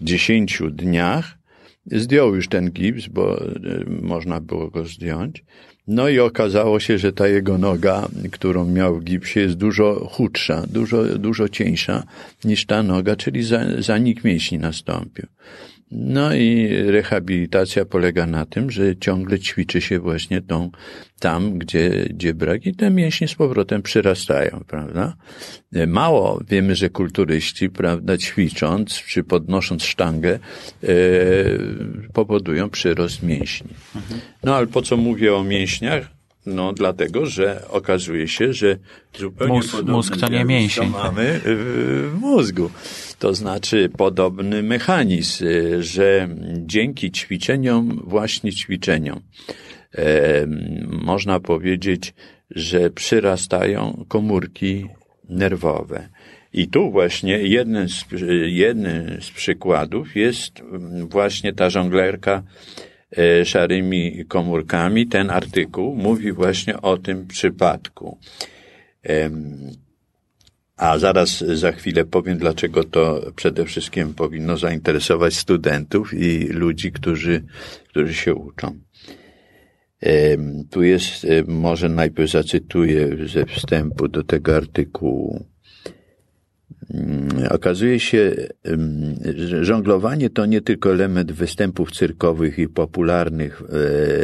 dziesięciu 0.01 0.69
dniach, 0.69 1.37
zdjął 1.85 2.35
już 2.35 2.47
ten 2.47 2.71
gips, 2.71 3.07
bo 3.07 3.45
y, 3.45 3.85
można 4.01 4.41
było 4.41 4.69
go 4.69 4.85
zdjąć. 4.85 5.43
No 5.87 6.09
i 6.09 6.19
okazało 6.19 6.79
się, 6.79 6.97
że 6.97 7.13
ta 7.13 7.27
jego 7.27 7.57
noga, 7.57 8.07
którą 8.31 8.65
miał 8.65 8.95
w 8.95 9.03
gipsie, 9.03 9.39
jest 9.39 9.55
dużo 9.55 10.09
chudsza, 10.11 10.63
dużo, 10.67 11.03
dużo 11.03 11.49
cieńsza 11.49 12.03
niż 12.43 12.65
ta 12.65 12.83
noga, 12.83 13.15
czyli 13.15 13.43
zanik 13.79 14.23
mięśni 14.23 14.59
nastąpił. 14.59 15.25
No 15.91 16.35
i 16.35 16.67
rehabilitacja 16.85 17.85
polega 17.85 18.25
na 18.25 18.45
tym, 18.45 18.71
że 18.71 18.97
ciągle 18.97 19.39
ćwiczy 19.39 19.81
się 19.81 19.99
właśnie 19.99 20.41
tą, 20.41 20.71
tam, 21.19 21.59
gdzie, 21.59 22.05
gdzie 22.09 22.33
brak 22.33 22.65
i 22.65 22.75
te 22.75 22.91
mięśnie 22.91 23.27
z 23.27 23.35
powrotem 23.35 23.81
przyrastają, 23.81 24.63
prawda? 24.67 25.15
Mało 25.87 26.39
wiemy, 26.49 26.75
że 26.75 26.89
kulturyści, 26.89 27.69
prawda, 27.69 28.17
ćwicząc 28.17 28.93
czy 28.93 29.23
podnosząc 29.23 29.83
sztangę, 29.83 30.39
e, 30.83 30.87
powodują 32.13 32.69
przyrost 32.69 33.23
mięśni. 33.23 33.69
No 34.43 34.55
ale 34.55 34.67
po 34.67 34.81
co 34.81 34.97
mówię 34.97 35.35
o 35.35 35.43
mięśniach? 35.43 36.15
No, 36.45 36.73
dlatego, 36.73 37.25
że 37.25 37.67
okazuje 37.69 38.27
się, 38.27 38.53
że 38.53 38.77
zupełnie 39.19 39.53
mózg, 39.53 39.83
mózg 39.83 40.17
to 40.17 40.27
nie 40.27 40.45
mięsień. 40.45 40.89
mamy 40.89 41.41
w 41.43 42.15
mózgu. 42.19 42.69
To 43.19 43.33
znaczy 43.33 43.89
podobny 43.97 44.63
mechanizm, 44.63 45.45
że 45.79 46.29
dzięki 46.57 47.11
ćwiczeniom, 47.11 48.03
właśnie 48.07 48.51
ćwiczeniom, 48.53 49.21
e, 49.95 50.45
można 50.87 51.39
powiedzieć, 51.39 52.13
że 52.51 52.89
przyrastają 52.89 54.05
komórki 54.07 54.87
nerwowe. 55.29 56.09
I 56.53 56.67
tu 56.67 56.91
właśnie 56.91 57.37
jeden 57.37 57.89
z, 57.89 58.05
jeden 58.45 59.17
z 59.21 59.29
przykładów 59.29 60.15
jest 60.15 60.61
właśnie 61.09 61.53
ta 61.53 61.69
żonglerka 61.69 62.43
e, 63.17 63.45
szarymi 63.45 64.25
komórkami. 64.27 65.07
Ten 65.07 65.29
artykuł 65.29 65.95
mówi 65.95 66.31
właśnie 66.31 66.81
o 66.81 66.97
tym 66.97 67.27
przypadku. 67.27 68.17
A 70.77 70.99
zaraz 70.99 71.37
za 71.39 71.71
chwilę 71.71 72.05
powiem, 72.05 72.37
dlaczego 72.37 72.83
to 72.83 73.31
przede 73.35 73.65
wszystkim 73.65 74.13
powinno 74.13 74.57
zainteresować 74.57 75.35
studentów 75.35 76.13
i 76.13 76.47
ludzi, 76.47 76.91
którzy, 76.91 77.43
którzy 77.89 78.13
się 78.13 78.35
uczą. 78.35 78.79
Tu 80.69 80.83
jest, 80.83 81.27
może 81.47 81.89
najpierw 81.89 82.31
zacytuję 82.31 83.27
ze 83.27 83.45
wstępu 83.45 84.07
do 84.07 84.23
tego 84.23 84.55
artykułu. 84.55 85.45
Mm, 86.93 87.47
okazuje 87.51 87.99
się, 87.99 88.35
że 89.35 89.65
żonglowanie 89.65 90.29
to 90.29 90.45
nie 90.45 90.61
tylko 90.61 90.91
element 90.91 91.31
występów 91.31 91.91
cyrkowych 91.91 92.59
i 92.59 92.67
popularnych 92.67 93.61
e, 93.61 93.65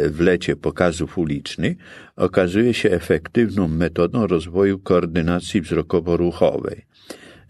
w 0.10 0.20
lecie 0.20 0.56
pokazów 0.56 1.18
ulicznych, 1.18 1.78
okazuje 2.16 2.74
się 2.74 2.92
efektywną 2.92 3.68
metodą 3.68 4.28
rozwoju 4.28 4.80
koordynacji 4.80 5.62
wzrokowo-ruchowej. 5.62 6.82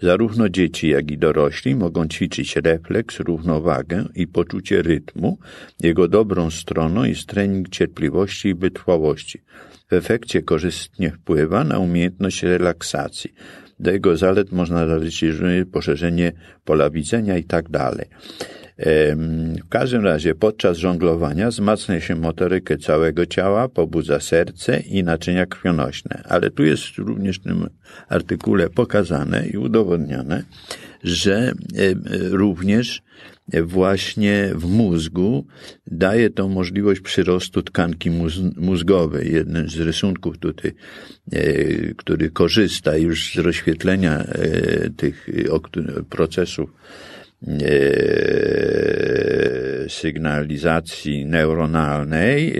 Zarówno 0.01 0.49
dzieci, 0.49 0.89
jak 0.89 1.11
i 1.11 1.17
dorośli 1.17 1.75
mogą 1.75 2.07
ćwiczyć 2.07 2.55
refleks, 2.55 3.19
równowagę 3.19 4.05
i 4.15 4.27
poczucie 4.27 4.81
rytmu. 4.81 5.37
Jego 5.79 6.07
dobrą 6.07 6.51
stroną 6.51 7.03
jest 7.03 7.25
trening 7.25 7.69
cierpliwości 7.69 8.49
i 8.49 8.55
wytrwałości. 8.55 9.41
W 9.89 9.93
efekcie 9.93 10.41
korzystnie 10.41 11.11
wpływa 11.11 11.63
na 11.63 11.79
umiejętność 11.79 12.43
relaksacji. 12.43 13.33
Do 13.81 13.91
jego 13.91 14.17
zalet 14.17 14.51
można 14.51 14.87
zaliczyć 14.87 15.35
poszerzenie 15.71 16.31
pola 16.65 16.89
widzenia 16.89 17.37
i 17.37 17.43
tak 17.43 17.69
dalej. 17.69 18.05
W 19.65 19.69
każdym 19.69 20.03
razie 20.03 20.35
podczas 20.35 20.77
żonglowania 20.77 21.49
wzmacnia 21.49 22.01
się 22.01 22.15
motorykę 22.15 22.77
całego 22.77 23.25
ciała, 23.25 23.69
pobudza 23.69 24.19
serce 24.19 24.79
i 24.79 25.03
naczynia 25.03 25.45
krwionośne. 25.45 26.23
Ale 26.29 26.51
tu 26.51 26.63
jest 26.63 26.95
również 26.97 27.39
w 27.39 27.43
tym 27.43 27.69
artykule 28.09 28.69
pokazane 28.69 29.47
i 29.47 29.57
udowodnione, 29.57 30.43
że 31.03 31.51
również 32.29 33.01
właśnie 33.63 34.51
w 34.55 34.65
mózgu 34.65 35.45
daje 35.87 36.29
to 36.29 36.47
możliwość 36.47 37.01
przyrostu 37.01 37.61
tkanki 37.61 38.11
mózgowej. 38.57 39.33
Jeden 39.33 39.69
z 39.69 39.77
rysunków 39.77 40.37
tutaj, 40.37 40.71
e, 41.31 41.93
który 41.93 42.29
korzysta 42.29 42.97
już 42.97 43.33
z 43.33 43.37
rozświetlenia 43.37 44.19
e, 44.19 44.89
tych 44.89 45.27
procesów 46.09 46.73
e, 47.47 47.49
sygnalizacji 49.89 51.25
neuronalnej, 51.25 52.53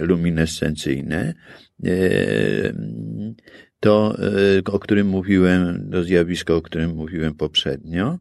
luminescencyjne, 0.00 1.34
to, 3.80 4.16
o 4.64 4.78
którym 4.78 5.06
mówiłem, 5.06 5.88
to 5.92 6.02
zjawisko, 6.02 6.56
o 6.56 6.62
którym 6.62 6.90
mówiłem 6.90 7.34
poprzednio, 7.34 8.18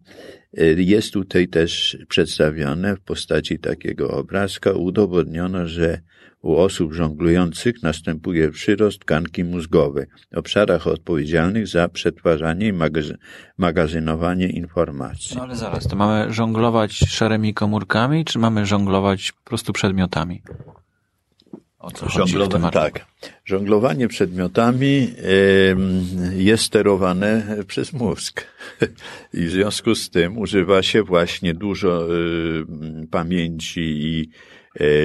jest 0.78 1.14
tutaj 1.14 1.48
też 1.48 1.98
przedstawione 2.08 2.96
w 2.96 3.02
postaci 3.02 3.60
takiego 3.60 4.12
obrazka. 4.12 4.72
Udowodniono, 4.72 5.68
że 5.68 6.02
u 6.42 6.56
osób 6.56 6.94
żonglujących 6.94 7.84
następuje 7.84 8.52
przyrost 8.52 9.00
tkanki 9.00 9.44
mózgowej 9.44 10.06
w 10.34 10.38
obszarach 10.38 10.88
odpowiedzialnych 10.88 11.68
za 11.68 11.90
przetwarzanie 11.90 12.68
i 12.68 12.74
magazynowanie 13.58 14.50
informacji. 14.50 15.38
No 15.38 15.44
ale 15.44 15.56
zaraz, 15.56 15.88
to 15.88 15.96
mamy 15.96 16.34
żonglować 16.34 16.92
szarymi 16.92 17.54
komórkami, 17.54 18.26
czy 18.26 18.40
mamy 18.40 18.66
żonglować 18.66 19.32
po 19.32 19.50
prostu 19.50 19.74
przedmiotami? 19.74 20.42
O 21.82 21.92
co 21.92 22.06
Żonglowa- 22.06 22.72
tak. 22.72 23.06
Żonglowanie 23.46 24.08
przedmiotami 24.08 25.14
jest 26.36 26.64
sterowane 26.64 27.58
przez 27.68 27.94
mózg. 27.94 28.48
I 29.34 29.46
w 29.46 29.50
związku 29.52 29.96
z 29.96 30.10
tym 30.10 30.38
używa 30.38 30.84
się 30.84 31.04
właśnie 31.04 31.54
dużo 31.54 32.08
pamięci 33.12 33.82
i 33.82 34.30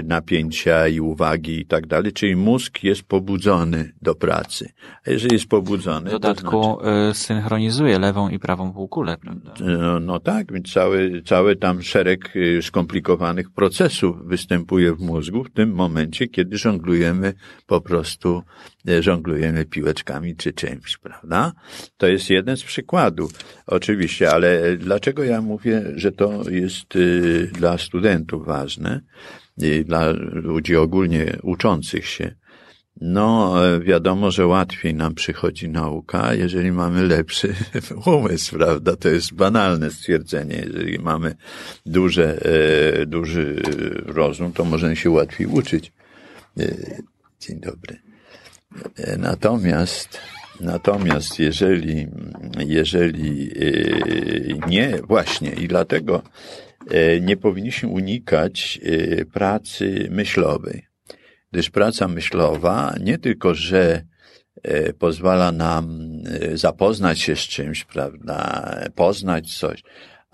napięcia 0.04 0.88
i 0.88 1.00
uwagi 1.00 1.60
i 1.60 1.66
tak 1.66 1.86
dalej, 1.86 2.12
czyli 2.12 2.36
mózg 2.36 2.82
jest 2.82 3.02
pobudzony 3.02 3.92
do 4.02 4.14
pracy. 4.14 4.70
A 5.06 5.10
jeżeli 5.10 5.34
jest 5.34 5.48
pobudzony... 5.48 6.08
W 6.10 6.12
dodatku 6.12 6.50
to 6.50 6.78
znaczy, 6.82 7.10
e, 7.10 7.14
synchronizuje 7.14 7.98
lewą 7.98 8.28
i 8.28 8.38
prawą 8.38 8.72
półkulę, 8.72 9.16
prawda? 9.16 9.54
No, 9.60 10.00
no 10.00 10.20
tak, 10.20 10.52
więc 10.52 10.72
cały, 10.72 11.22
cały 11.22 11.56
tam 11.56 11.82
szereg 11.82 12.32
e, 12.36 12.62
skomplikowanych 12.62 13.50
procesów 13.50 14.26
występuje 14.26 14.94
w 14.94 15.00
mózgu 15.00 15.44
w 15.44 15.50
tym 15.50 15.72
momencie, 15.72 16.28
kiedy 16.28 16.58
żonglujemy 16.58 17.32
po 17.66 17.80
prostu, 17.80 18.42
żonglujemy 19.00 19.64
piłeczkami 19.64 20.36
czy 20.36 20.52
czymś, 20.52 20.96
prawda? 20.96 21.52
To 21.96 22.06
jest 22.06 22.30
jeden 22.30 22.56
z 22.56 22.62
przykładów, 22.62 23.30
oczywiście, 23.66 24.30
ale 24.30 24.76
dlaczego 24.76 25.24
ja 25.24 25.42
mówię, 25.42 25.82
że 25.94 26.12
to 26.12 26.50
jest 26.50 26.86
dla 27.52 27.78
studentów 27.78 28.46
ważne? 28.46 29.00
dla 29.84 30.12
ludzi 30.32 30.76
ogólnie 30.76 31.38
uczących 31.42 32.06
się. 32.06 32.34
No, 33.00 33.54
wiadomo, 33.80 34.30
że 34.30 34.46
łatwiej 34.46 34.94
nam 34.94 35.14
przychodzi 35.14 35.68
nauka, 35.68 36.34
jeżeli 36.34 36.72
mamy 36.72 37.02
lepszy 37.06 37.54
umysł, 38.16 38.56
prawda? 38.56 38.96
To 38.96 39.08
jest 39.08 39.34
banalne 39.34 39.90
stwierdzenie. 39.90 40.64
Jeżeli 40.66 40.98
mamy 40.98 41.34
duże, 41.86 42.38
e, 43.02 43.06
duży 43.06 43.62
rozum, 44.06 44.52
to 44.52 44.64
możemy 44.64 44.96
się 44.96 45.10
łatwiej 45.10 45.46
uczyć. 45.46 45.92
E, 46.58 46.74
dzień 47.40 47.60
dobry. 47.60 48.05
E, 48.96 49.16
natomiast, 49.16 50.18
natomiast 50.60 51.38
jeżeli, 51.38 52.06
jeżeli 52.58 53.52
nie, 54.68 54.98
właśnie, 55.08 55.50
i 55.50 55.68
dlatego 55.68 56.22
E, 56.90 57.20
nie 57.20 57.36
powinniśmy 57.36 57.88
unikać 57.88 58.80
e, 58.82 59.24
pracy 59.24 60.08
myślowej, 60.10 60.86
gdyż 61.52 61.70
praca 61.70 62.08
myślowa 62.08 62.94
nie 63.00 63.18
tylko, 63.18 63.54
że 63.54 64.02
e, 64.62 64.92
pozwala 64.92 65.52
nam 65.52 66.06
zapoznać 66.54 67.20
się 67.20 67.36
z 67.36 67.40
czymś, 67.40 67.84
prawda, 67.84 68.70
poznać 68.94 69.58
coś, 69.58 69.82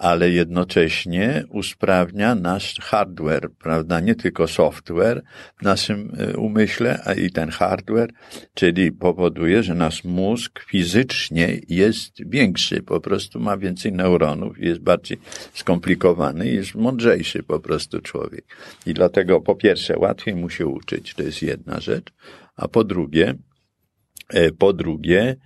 ale 0.03 0.31
jednocześnie 0.31 1.45
usprawnia 1.51 2.35
nasz 2.35 2.81
hardware, 2.81 3.51
prawda? 3.59 4.01
Nie 4.01 4.15
tylko 4.15 4.49
software 4.49 5.23
w 5.61 5.63
naszym 5.63 6.13
e, 6.19 6.37
umyśle, 6.37 7.03
a 7.05 7.15
i 7.15 7.31
ten 7.31 7.51
hardware, 7.51 8.13
czyli 8.55 8.93
powoduje, 8.93 9.63
że 9.63 9.75
nasz 9.75 10.05
mózg 10.05 10.61
fizycznie 10.61 11.61
jest 11.69 12.13
większy, 12.31 12.83
po 12.83 13.01
prostu 13.01 13.41
ma 13.41 13.57
więcej 13.57 13.93
neuronów, 13.93 14.59
jest 14.59 14.81
bardziej 14.81 15.19
skomplikowany, 15.55 16.49
jest 16.49 16.75
mądrzejszy 16.75 17.43
po 17.43 17.61
prostu 17.61 18.01
człowiek. 18.01 18.45
I 18.87 18.95
dlatego 18.95 19.41
po 19.41 19.55
pierwsze 19.55 19.99
łatwiej 19.99 20.35
mu 20.35 20.51
się 20.51 20.67
uczyć, 20.67 21.15
to 21.15 21.23
jest 21.23 21.43
jedna 21.43 21.81
rzecz, 21.81 22.13
a 22.57 22.69
po 22.69 22.85
drugie, 22.85 23.35
e, 24.29 24.53
po 24.53 24.73
drugie, 24.73 25.37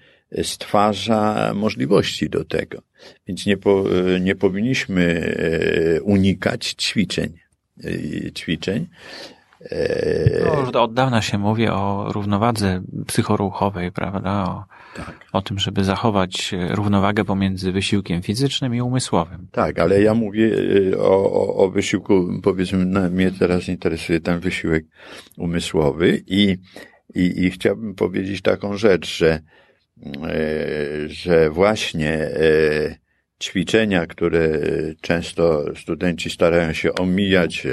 stwarza 0.42 1.52
możliwości 1.54 2.30
do 2.30 2.44
tego. 2.44 2.82
Więc 3.26 3.46
nie, 3.46 3.56
po, 3.56 3.84
nie 4.20 4.34
powinniśmy 4.34 5.34
e, 5.96 6.02
unikać 6.02 6.74
ćwiczeń. 6.78 7.32
E, 7.84 8.32
ćwiczeń. 8.32 8.86
E, 9.70 10.44
no, 10.44 10.60
już 10.60 10.68
od 10.68 10.94
dawna 10.94 11.22
się 11.22 11.38
mówi 11.38 11.68
o 11.68 12.06
równowadze 12.12 12.82
psychoruchowej, 13.06 13.92
prawda? 13.92 14.44
O, 14.44 14.64
tak. 14.96 15.26
o 15.32 15.42
tym, 15.42 15.58
żeby 15.58 15.84
zachować 15.84 16.54
równowagę 16.70 17.24
pomiędzy 17.24 17.72
wysiłkiem 17.72 18.22
fizycznym 18.22 18.74
i 18.74 18.80
umysłowym. 18.80 19.48
Tak, 19.52 19.78
ale 19.78 20.02
ja 20.02 20.14
mówię 20.14 20.50
o, 20.98 21.32
o, 21.32 21.56
o 21.56 21.70
wysiłku, 21.70 22.40
powiedzmy, 22.42 22.86
no, 22.86 23.10
mnie 23.10 23.30
teraz 23.30 23.68
interesuje 23.68 24.20
ten 24.20 24.40
wysiłek 24.40 24.84
umysłowy 25.36 26.22
i, 26.26 26.56
i, 27.14 27.44
i 27.44 27.50
chciałbym 27.50 27.94
powiedzieć 27.94 28.42
taką 28.42 28.76
rzecz, 28.76 29.16
że 29.16 29.40
że 31.06 31.50
właśnie 31.50 32.12
e, 32.12 32.96
ćwiczenia, 33.42 34.06
które 34.06 34.60
często 35.00 35.64
studenci 35.76 36.30
starają 36.30 36.72
się 36.72 36.94
omijać, 36.94 37.66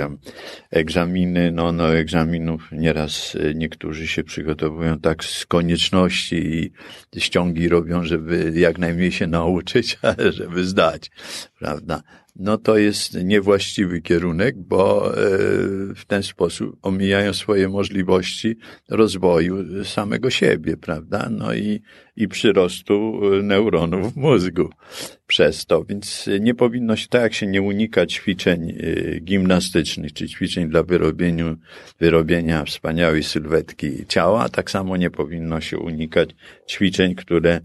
egzaminy, 0.71 1.51
no, 1.51 1.71
no 1.71 1.95
egzaminów 1.95 2.71
nieraz 2.71 3.35
e, 3.35 3.53
niektórzy 3.53 4.07
się 4.07 4.23
przygotowują 4.23 4.99
tak 4.99 5.23
z 5.23 5.45
konieczności 5.45 6.71
i 7.15 7.21
ściągi 7.21 7.69
robią, 7.69 8.03
żeby 8.03 8.51
jak 8.55 8.77
najmniej 8.77 9.11
się 9.11 9.27
nauczyć, 9.27 9.97
ale 10.01 10.31
żeby 10.31 10.65
zdać, 10.65 11.11
prawda? 11.59 12.03
no 12.35 12.57
to 12.57 12.77
jest 12.77 13.23
niewłaściwy 13.23 14.01
kierunek, 14.01 14.55
bo 14.57 15.11
e, 15.11 15.17
w 15.95 16.05
ten 16.07 16.23
sposób 16.23 16.77
omijają 16.81 17.33
swoje 17.33 17.69
możliwości 17.69 18.57
rozwoju 18.89 19.85
samego 19.85 20.29
siebie, 20.29 20.77
prawda? 20.77 21.29
No 21.31 21.53
i, 21.53 21.81
i 22.15 22.27
przyrostu 22.27 23.21
neuronów 23.43 24.13
w 24.13 24.17
mózgu 24.17 24.69
przez 25.27 25.65
to, 25.65 25.83
więc 25.83 26.29
nie 26.39 26.55
powinno 26.55 26.95
się, 26.95 27.07
tak 27.07 27.21
jak 27.21 27.33
się 27.33 27.47
nie 27.47 27.61
unika 27.61 28.05
ćwiczeń 28.05 28.69
e, 28.69 29.19
gimnastycznych, 29.19 30.13
czy 30.13 30.27
ćwiczeń 30.27 30.69
dla 30.69 30.83
wyrobieniu, 30.83 31.57
wyrobienia 31.99 32.63
wspaniałej 32.63 33.23
sylwetki 33.23 34.05
ciała, 34.07 34.49
tak 34.49 34.71
samo 34.71 34.97
nie 34.97 35.09
powinno 35.09 35.61
się 35.61 35.77
unikać 35.77 36.29
ćwiczeń, 36.69 37.15
które 37.15 37.61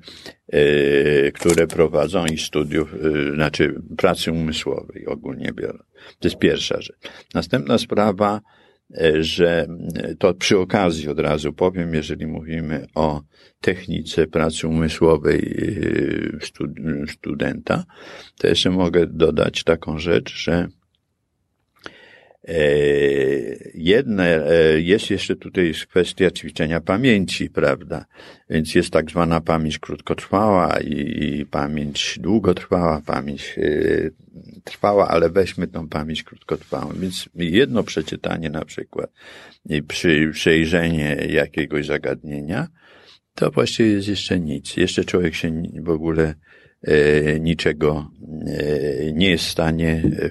E, 0.53 1.33
które 1.33 1.67
prowadzą 1.67 2.27
i 2.27 2.39
studiów, 2.39 2.95
e, 2.95 3.35
znaczy 3.35 3.83
pracy 3.97 4.33
umysłowej 4.33 5.07
ogólnie 5.07 5.53
biorąc. 5.53 5.83
To 6.19 6.29
jest 6.29 6.39
pierwsza 6.39 6.81
rzecz. 6.81 6.99
Następna 7.35 7.79
sprawa, 7.79 8.37
e, 8.37 8.58
że 9.21 9.67
to 10.19 10.35
przy 10.35 10.59
okazji 10.59 11.09
od 11.09 11.19
razu 11.19 11.53
powiem, 11.53 11.95
jeżeli 11.95 12.27
mówimy 12.27 12.87
o 12.95 13.23
technice 13.61 14.27
pracy 14.27 14.69
umysłowej 14.69 15.57
studenta, 17.09 17.85
to 18.39 18.47
jeszcze 18.47 18.71
mogę 18.71 19.07
dodać 19.07 19.65
taką 19.65 19.99
rzecz, 19.99 20.35
że 20.37 20.69
E, 20.78 20.78
jedne, 23.75 24.47
e, 24.47 24.81
jest 24.81 25.11
jeszcze 25.11 25.37
tutaj 25.37 25.73
kwestia 25.89 26.31
ćwiczenia 26.31 26.81
pamięci, 26.81 27.51
prawda? 27.51 28.05
Więc 28.51 28.75
jest 28.75 28.91
tak 28.91 29.11
zwana 29.11 29.41
pamięć 29.41 29.79
krótkotrwała 29.79 30.81
i, 30.81 31.47
pamięć 31.51 32.19
długotrwała, 32.21 33.03
pamięć 33.07 33.55
e, 33.59 34.11
trwała, 34.65 35.09
ale 35.09 35.31
weźmy 35.31 35.67
tą 35.67 35.89
pamięć 35.89 36.23
krótkotrwałą. 36.23 36.93
Więc 36.97 37.29
jedno 37.35 37.83
przeczytanie 37.83 38.51
na 38.51 38.65
przykład 38.65 39.13
i 39.69 39.83
przy, 39.83 40.31
przejrzenie 40.33 41.15
jakiegoś 41.29 41.87
zagadnienia, 41.87 42.69
to 43.35 43.51
właściwie 43.51 43.91
jest 43.91 44.09
jeszcze 44.09 44.41
nic. 44.41 44.77
Jeszcze 44.77 45.05
człowiek 45.05 45.35
się 45.35 45.63
w 45.81 45.89
ogóle 45.89 46.23
E, 46.31 46.48
niczego 47.41 48.11
e, 48.47 49.13
nie 49.13 49.31
jest 49.31 49.45
w 49.45 49.51
stanie 49.51 50.03
e, 50.23 50.31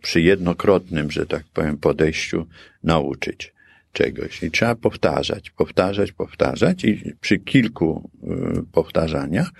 przy 0.00 0.20
jednokrotnym, 0.20 1.10
że 1.10 1.26
tak 1.26 1.44
powiem, 1.54 1.78
podejściu 1.78 2.46
nauczyć 2.84 3.52
czegoś. 3.92 4.42
I 4.42 4.50
trzeba 4.50 4.74
powtarzać, 4.74 5.50
powtarzać, 5.50 6.12
powtarzać 6.12 6.84
i 6.84 7.14
przy 7.20 7.38
kilku 7.38 8.10
powtarzaniach 8.72 9.50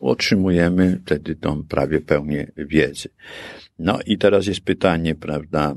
otrzymujemy 0.00 1.00
wtedy 1.06 1.34
tą 1.34 1.62
prawie 1.62 2.00
pełnię 2.00 2.52
wiedzy. 2.56 3.08
No 3.78 3.98
i 4.06 4.18
teraz 4.18 4.46
jest 4.46 4.60
pytanie, 4.60 5.14
prawda, 5.14 5.74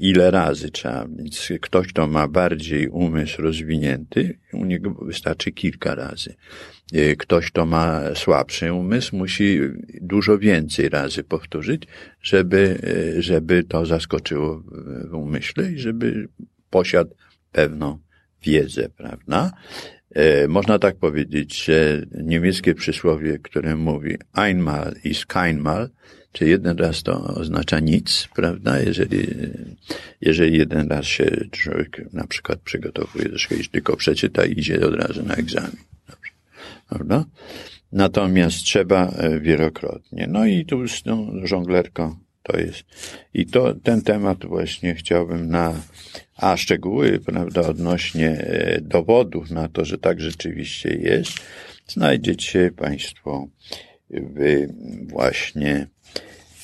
ile 0.00 0.30
razy 0.30 0.70
trzeba, 0.70 1.06
więc 1.16 1.48
ktoś, 1.60 1.88
kto 1.88 2.06
ma 2.06 2.28
bardziej 2.28 2.88
umysł 2.88 3.42
rozwinięty, 3.42 4.38
u 4.52 4.64
niego 4.64 4.90
wystarczy 4.90 5.52
kilka 5.52 5.94
razy. 5.94 6.34
Y, 6.94 7.16
ktoś, 7.16 7.50
kto 7.50 7.66
ma 7.66 8.14
słabszy 8.14 8.72
umysł, 8.72 9.16
musi 9.16 9.60
dużo 10.00 10.38
więcej 10.38 10.88
razy 10.88 11.24
powtórzyć, 11.24 11.82
żeby, 12.22 12.78
y, 13.18 13.22
żeby 13.22 13.64
to 13.64 13.86
zaskoczyło 13.86 14.62
w 15.10 15.14
umyśle 15.14 15.72
i 15.72 15.78
żeby 15.78 16.28
posiadł 16.70 17.14
pewną 17.52 17.98
wiedzę, 18.42 18.88
prawda? 18.88 19.52
Y, 20.16 20.48
można 20.48 20.78
tak 20.78 20.96
powiedzieć, 20.96 21.64
że 21.64 22.06
niemieckie 22.22 22.74
przysłowie, 22.74 23.38
które 23.38 23.76
mówi 23.76 24.16
einmal 24.34 24.94
ist 25.04 25.26
keinmal, 25.26 25.88
czy 26.32 26.48
jeden 26.48 26.78
raz 26.78 27.02
to 27.02 27.24
oznacza 27.24 27.80
nic, 27.80 28.28
prawda? 28.34 28.80
Jeżeli, 28.80 29.26
jeżeli 30.20 30.58
jeden 30.58 30.88
raz 30.88 31.04
się 31.06 31.24
człowiek 31.50 32.12
na 32.12 32.26
przykład 32.26 32.60
przygotowuje 32.60 33.28
do 33.28 33.38
czegoś, 33.38 33.68
tylko 33.68 33.96
przeczyta 33.96 34.44
i 34.44 34.52
idzie 34.52 34.86
od 34.86 34.94
razu 34.94 35.22
na 35.22 35.34
egzamin 35.34 35.90
prawda? 36.90 37.24
Natomiast 37.92 38.56
trzeba 38.56 39.08
e, 39.08 39.40
wielokrotnie. 39.40 40.26
No 40.30 40.46
i 40.46 40.64
tu 40.64 40.88
z 40.88 41.02
tą 41.02 41.32
żonglerką 41.44 42.16
to 42.42 42.58
jest. 42.58 42.82
I 43.34 43.46
to, 43.46 43.74
ten 43.74 44.02
temat 44.02 44.46
właśnie 44.46 44.94
chciałbym 44.94 45.50
na, 45.50 45.74
a 46.36 46.56
szczegóły, 46.56 47.18
prawda, 47.18 47.60
odnośnie 47.60 48.30
e, 48.30 48.80
dowodów 48.80 49.50
na 49.50 49.68
to, 49.68 49.84
że 49.84 49.98
tak 49.98 50.20
rzeczywiście 50.20 50.94
jest, 50.94 51.32
znajdziecie 51.88 52.70
Państwo 52.76 53.48
w, 54.10 54.66
właśnie 55.08 55.86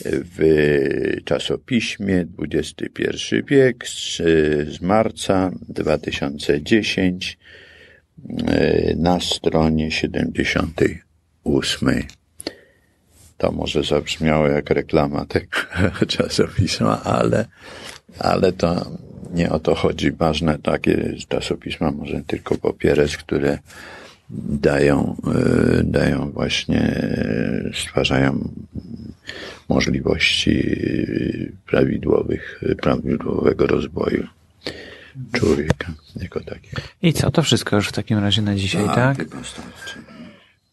w 0.00 0.40
czasopiśmie 1.24 2.26
XXI 2.38 3.36
wiek 3.48 3.88
z, 3.88 4.16
z 4.76 4.80
marca 4.80 5.50
2010 5.68 7.38
E, 8.46 8.94
na 8.96 9.20
stronie 9.20 9.90
78. 9.90 12.02
To 13.38 13.52
może 13.52 13.82
zabrzmiało 13.82 14.48
jak 14.48 14.70
reklama 14.70 15.24
tego 15.24 15.56
czasopisma, 16.08 17.02
ale, 17.02 17.44
ale 18.18 18.52
to 18.52 18.86
nie 19.32 19.50
o 19.50 19.60
to 19.60 19.74
chodzi. 19.74 20.12
Ważne 20.12 20.58
takie 20.58 21.14
czasopisma 21.28 21.90
może 21.90 22.20
tylko 22.26 22.58
popierać, 22.58 23.16
które 23.16 23.58
dają, 24.48 25.16
e, 25.34 25.82
dają 25.84 26.30
właśnie, 26.30 26.80
e, 26.80 27.70
stwarzają 27.74 28.48
możliwości 29.68 30.76
prawidłowych, 31.66 32.60
prawidłowego 32.82 33.66
rozwoju 33.66 34.26
człowieka 35.32 35.92
jako 36.16 36.40
takiego. 36.40 36.82
I 37.02 37.12
co, 37.12 37.30
to 37.30 37.42
wszystko 37.42 37.76
już 37.76 37.88
w 37.88 37.92
takim 37.92 38.18
razie 38.18 38.42
na 38.42 38.54
dzisiaj, 38.54 38.86
tak? 38.86 39.16
tak? 39.16 39.28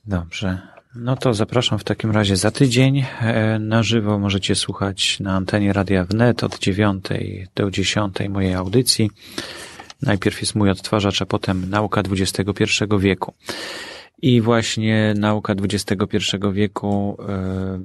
Dobrze. 0.05 0.72
No 0.95 1.15
to 1.15 1.33
zapraszam 1.33 1.79
w 1.79 1.83
takim 1.83 2.11
razie 2.11 2.35
za 2.35 2.51
tydzień. 2.51 3.05
E, 3.21 3.59
na 3.59 3.83
żywo 3.83 4.19
możecie 4.19 4.55
słuchać 4.55 5.19
na 5.19 5.33
antenie 5.35 5.73
Radia 5.73 6.05
Wnet 6.05 6.43
od 6.43 6.59
9 6.59 7.05
do 7.55 7.71
10 7.71 8.15
mojej 8.29 8.53
audycji. 8.53 9.09
Najpierw 10.01 10.41
jest 10.41 10.55
mój 10.55 10.69
odtwarzacz, 10.69 11.21
a 11.21 11.25
potem 11.25 11.69
nauka 11.69 12.01
XXI 12.01 12.63
wieku. 12.99 13.33
I 14.21 14.41
właśnie 14.41 15.13
nauka 15.17 15.53
XXI 15.53 16.17
wieku 16.53 17.17
e, 17.29 17.79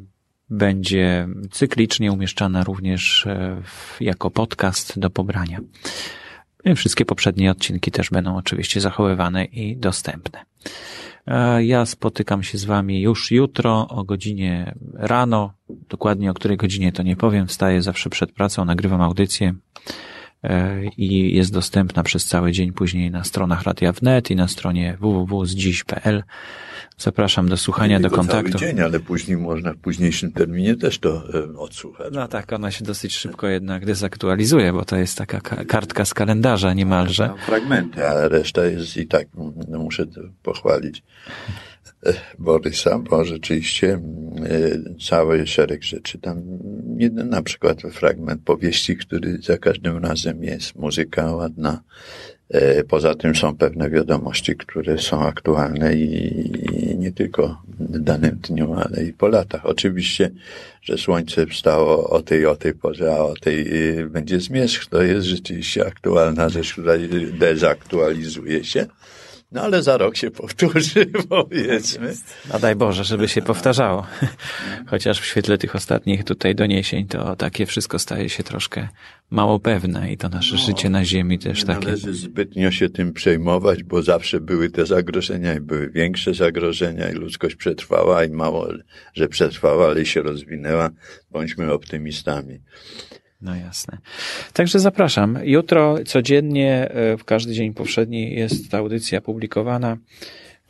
będzie 0.51 1.29
cyklicznie 1.51 2.13
umieszczana 2.13 2.65
również 2.65 3.27
e, 3.27 3.63
jako 4.01 4.31
podcast 4.31 4.99
do 4.99 5.11
pobrania. 5.11 5.61
Wszystkie 6.77 7.05
poprzednie 7.05 7.51
odcinki 7.51 7.91
też 7.91 8.11
będą 8.11 8.37
oczywiście 8.37 8.81
zachowywane 8.81 9.45
i 9.45 9.77
dostępne. 9.77 10.45
Ja 11.59 11.87
spotykam 11.87 12.43
się 12.43 12.59
z 12.59 12.65
Wami 12.65 13.01
już 13.01 13.31
jutro 13.31 13.89
o 13.89 14.05
godzinie 14.05 14.75
rano. 14.95 15.53
Dokładnie 15.89 16.31
o 16.31 16.35
której 16.35 16.57
godzinie 16.57 16.93
to 16.93 17.03
nie 17.03 17.17
powiem. 17.17 17.47
Wstaję 17.47 17.83
zawsze 17.83 18.11
przed 18.11 18.33
pracą, 18.33 18.65
nagrywam 18.65 19.01
audycję 19.01 19.55
i 20.97 21.37
jest 21.37 21.53
dostępna 21.53 22.03
przez 22.03 22.25
cały 22.27 22.53
dzień 22.53 22.73
później 22.73 23.11
na 23.11 23.25
stronach 23.25 23.63
Radia 23.63 23.93
Wnet 23.93 24.31
i 24.31 24.37
na 24.37 24.49
stronie 24.49 24.97
www.zdziś.pl. 25.01 26.23
Zapraszam 26.99 27.49
do 27.49 27.57
słuchania, 27.57 28.01
do 28.01 28.11
kontaktu. 28.11 28.59
Cały 28.59 28.73
dzień, 28.73 28.81
ale 28.81 29.01
później 29.01 29.37
można 29.37 29.73
w 29.73 29.77
późniejszym 29.77 30.33
terminie 30.33 30.77
też 30.77 30.99
to 30.99 31.23
e, 31.35 31.59
odsłuchać. 31.59 32.07
No 32.13 32.29
tak, 32.29 32.53
ona 32.53 32.71
się 32.71 32.85
dosyć 32.85 33.17
szybko 33.17 33.49
jednak 33.49 33.87
dezaktualizuje, 33.87 34.73
bo 34.73 34.85
to 34.85 34.97
jest 34.97 35.19
taka 35.19 35.41
ka- 35.41 35.65
kartka 35.65 36.05
z 36.05 36.15
kalendarza 36.15 36.75
niemalże. 36.75 37.31
Fragmenty, 37.47 38.09
ale 38.09 38.29
reszta 38.29 38.65
jest 38.67 38.97
i 38.97 39.07
tak, 39.07 39.29
muszę 39.79 40.07
to 40.07 40.21
pochwalić 40.43 40.99
e, 40.99 41.03
Borysa, 42.39 42.99
bo 42.99 43.25
rzeczywiście 43.25 43.93
e, 43.93 44.01
cały 45.09 45.47
szereg 45.47 45.83
rzeczy 45.83 46.19
tam, 46.19 46.43
jeden 46.97 47.29
na 47.29 47.43
przykład 47.43 47.83
fragment 47.83 48.43
powieści, 48.43 48.97
który 48.97 49.39
za 49.43 49.59
każdym 49.59 50.05
razem 50.05 50.45
jest, 50.45 50.75
muzyka 50.75 51.33
ładna, 51.33 51.83
E, 52.51 52.85
Poza 52.85 53.15
tym 53.15 53.35
są 53.35 53.57
pewne 53.57 53.91
wiadomości, 53.91 54.57
które 54.57 54.99
są 54.99 55.23
aktualne 55.23 55.95
i, 55.95 56.97
nie 56.99 57.13
tylko 57.13 57.63
w 57.81 57.99
danym 57.99 58.39
dniu, 58.43 58.75
ale 58.75 59.05
i 59.05 59.13
po 59.13 59.29
latach. 59.29 59.67
Oczywiście, 59.67 60.31
że 60.83 60.99
słońce 60.99 61.47
wstało 61.47 62.11
o 62.11 62.23
tej, 62.23 62.47
o 62.47 62.57
tej 62.57 62.75
porze, 62.75 63.15
a 63.15 63.19
o 63.19 63.35
tej 63.35 63.89
y, 63.99 64.07
będzie 64.11 64.41
zmierzch. 64.41 64.87
To 64.87 65.03
jest 65.03 65.27
rzeczywiście 65.27 65.87
aktualna 65.87 66.49
rzecz, 66.49 66.73
która 66.73 66.93
dezaktualizuje 67.39 68.65
się. 68.65 68.87
No 69.53 69.63
ale 69.63 69.83
za 69.83 69.97
rok 69.97 70.17
się 70.17 70.31
powtórzy, 70.31 71.07
powiedzmy. 71.29 72.15
A 72.53 72.59
daj 72.59 72.77
Boże, 72.77 73.05
żeby 73.05 73.29
się 73.29 73.43
powtarzało. 73.43 74.07
Chociaż 74.91 75.21
w 75.21 75.25
świetle 75.25 75.59
tych 75.59 75.75
ostatnich 75.75 76.25
tutaj 76.25 76.55
doniesień, 76.55 77.07
to 77.07 77.37
takie 77.37 77.67
wszystko 77.67 77.99
staje 77.99 78.29
się 78.29 78.43
troszkę 78.43 78.89
mało 79.31 79.61
pewne 79.61 80.13
i 80.13 80.17
to 80.17 80.29
nasze 80.29 80.57
życie 80.59 80.91
na 80.91 81.05
ziemi 81.05 81.39
też 81.39 81.61
Nie 81.61 81.67
takie. 81.67 81.87
należy 81.87 82.15
zbytnio 82.15 82.71
się 82.71 82.89
tym 82.89 83.13
przejmować, 83.13 83.83
bo 83.83 84.03
zawsze 84.03 84.41
były 84.41 84.71
te 84.71 84.87
zagrożenia 84.87 85.55
i 85.55 85.61
były 85.61 85.91
większe 85.91 86.35
zagrożenia 86.35 87.11
i 87.11 87.15
ludzkość 87.15 87.55
przetrwała 87.55 88.25
i 88.25 88.31
mało, 88.31 88.69
że 89.15 89.29
przetrwała, 89.29 89.87
ale 89.87 90.03
i 90.03 90.07
się 90.07 90.23
rozwinęła. 90.23 90.91
Bądźmy 91.31 91.73
optymistami. 91.73 92.61
No 93.41 93.57
jasne. 93.57 93.99
Także 94.53 94.79
zapraszam. 94.81 95.39
Jutro 95.43 95.97
codziennie, 96.07 96.89
e, 96.91 97.17
w 97.17 97.25
każdy 97.25 97.53
dzień 97.53 97.75
powszedni 97.75 98.35
jest 98.35 98.71
ta 98.71 98.79
audycja 98.79 99.21
publikowana, 99.21 99.97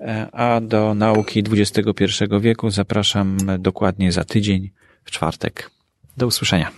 e, 0.01 0.31
a 0.33 0.61
do 0.61 0.95
nauki 0.95 1.43
XXI 1.53 2.05
wieku 2.41 2.71
zapraszam 2.71 3.39
dokładnie 3.59 4.13
za 4.13 4.25
tydzień, 4.25 4.71
w 5.05 5.11
czwartek. 5.11 5.71
Do 6.17 6.27
usłyszenia. 6.27 6.71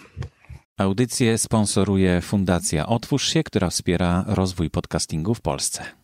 Audycję 0.78 1.38
sponsoruje 1.38 2.20
Fundacja 2.20 2.86
Otwórz 2.86 3.28
się, 3.28 3.42
która 3.42 3.70
wspiera 3.70 4.24
rozwój 4.28 4.70
podcastingu 4.70 5.34
w 5.34 5.40
Polsce. 5.40 5.84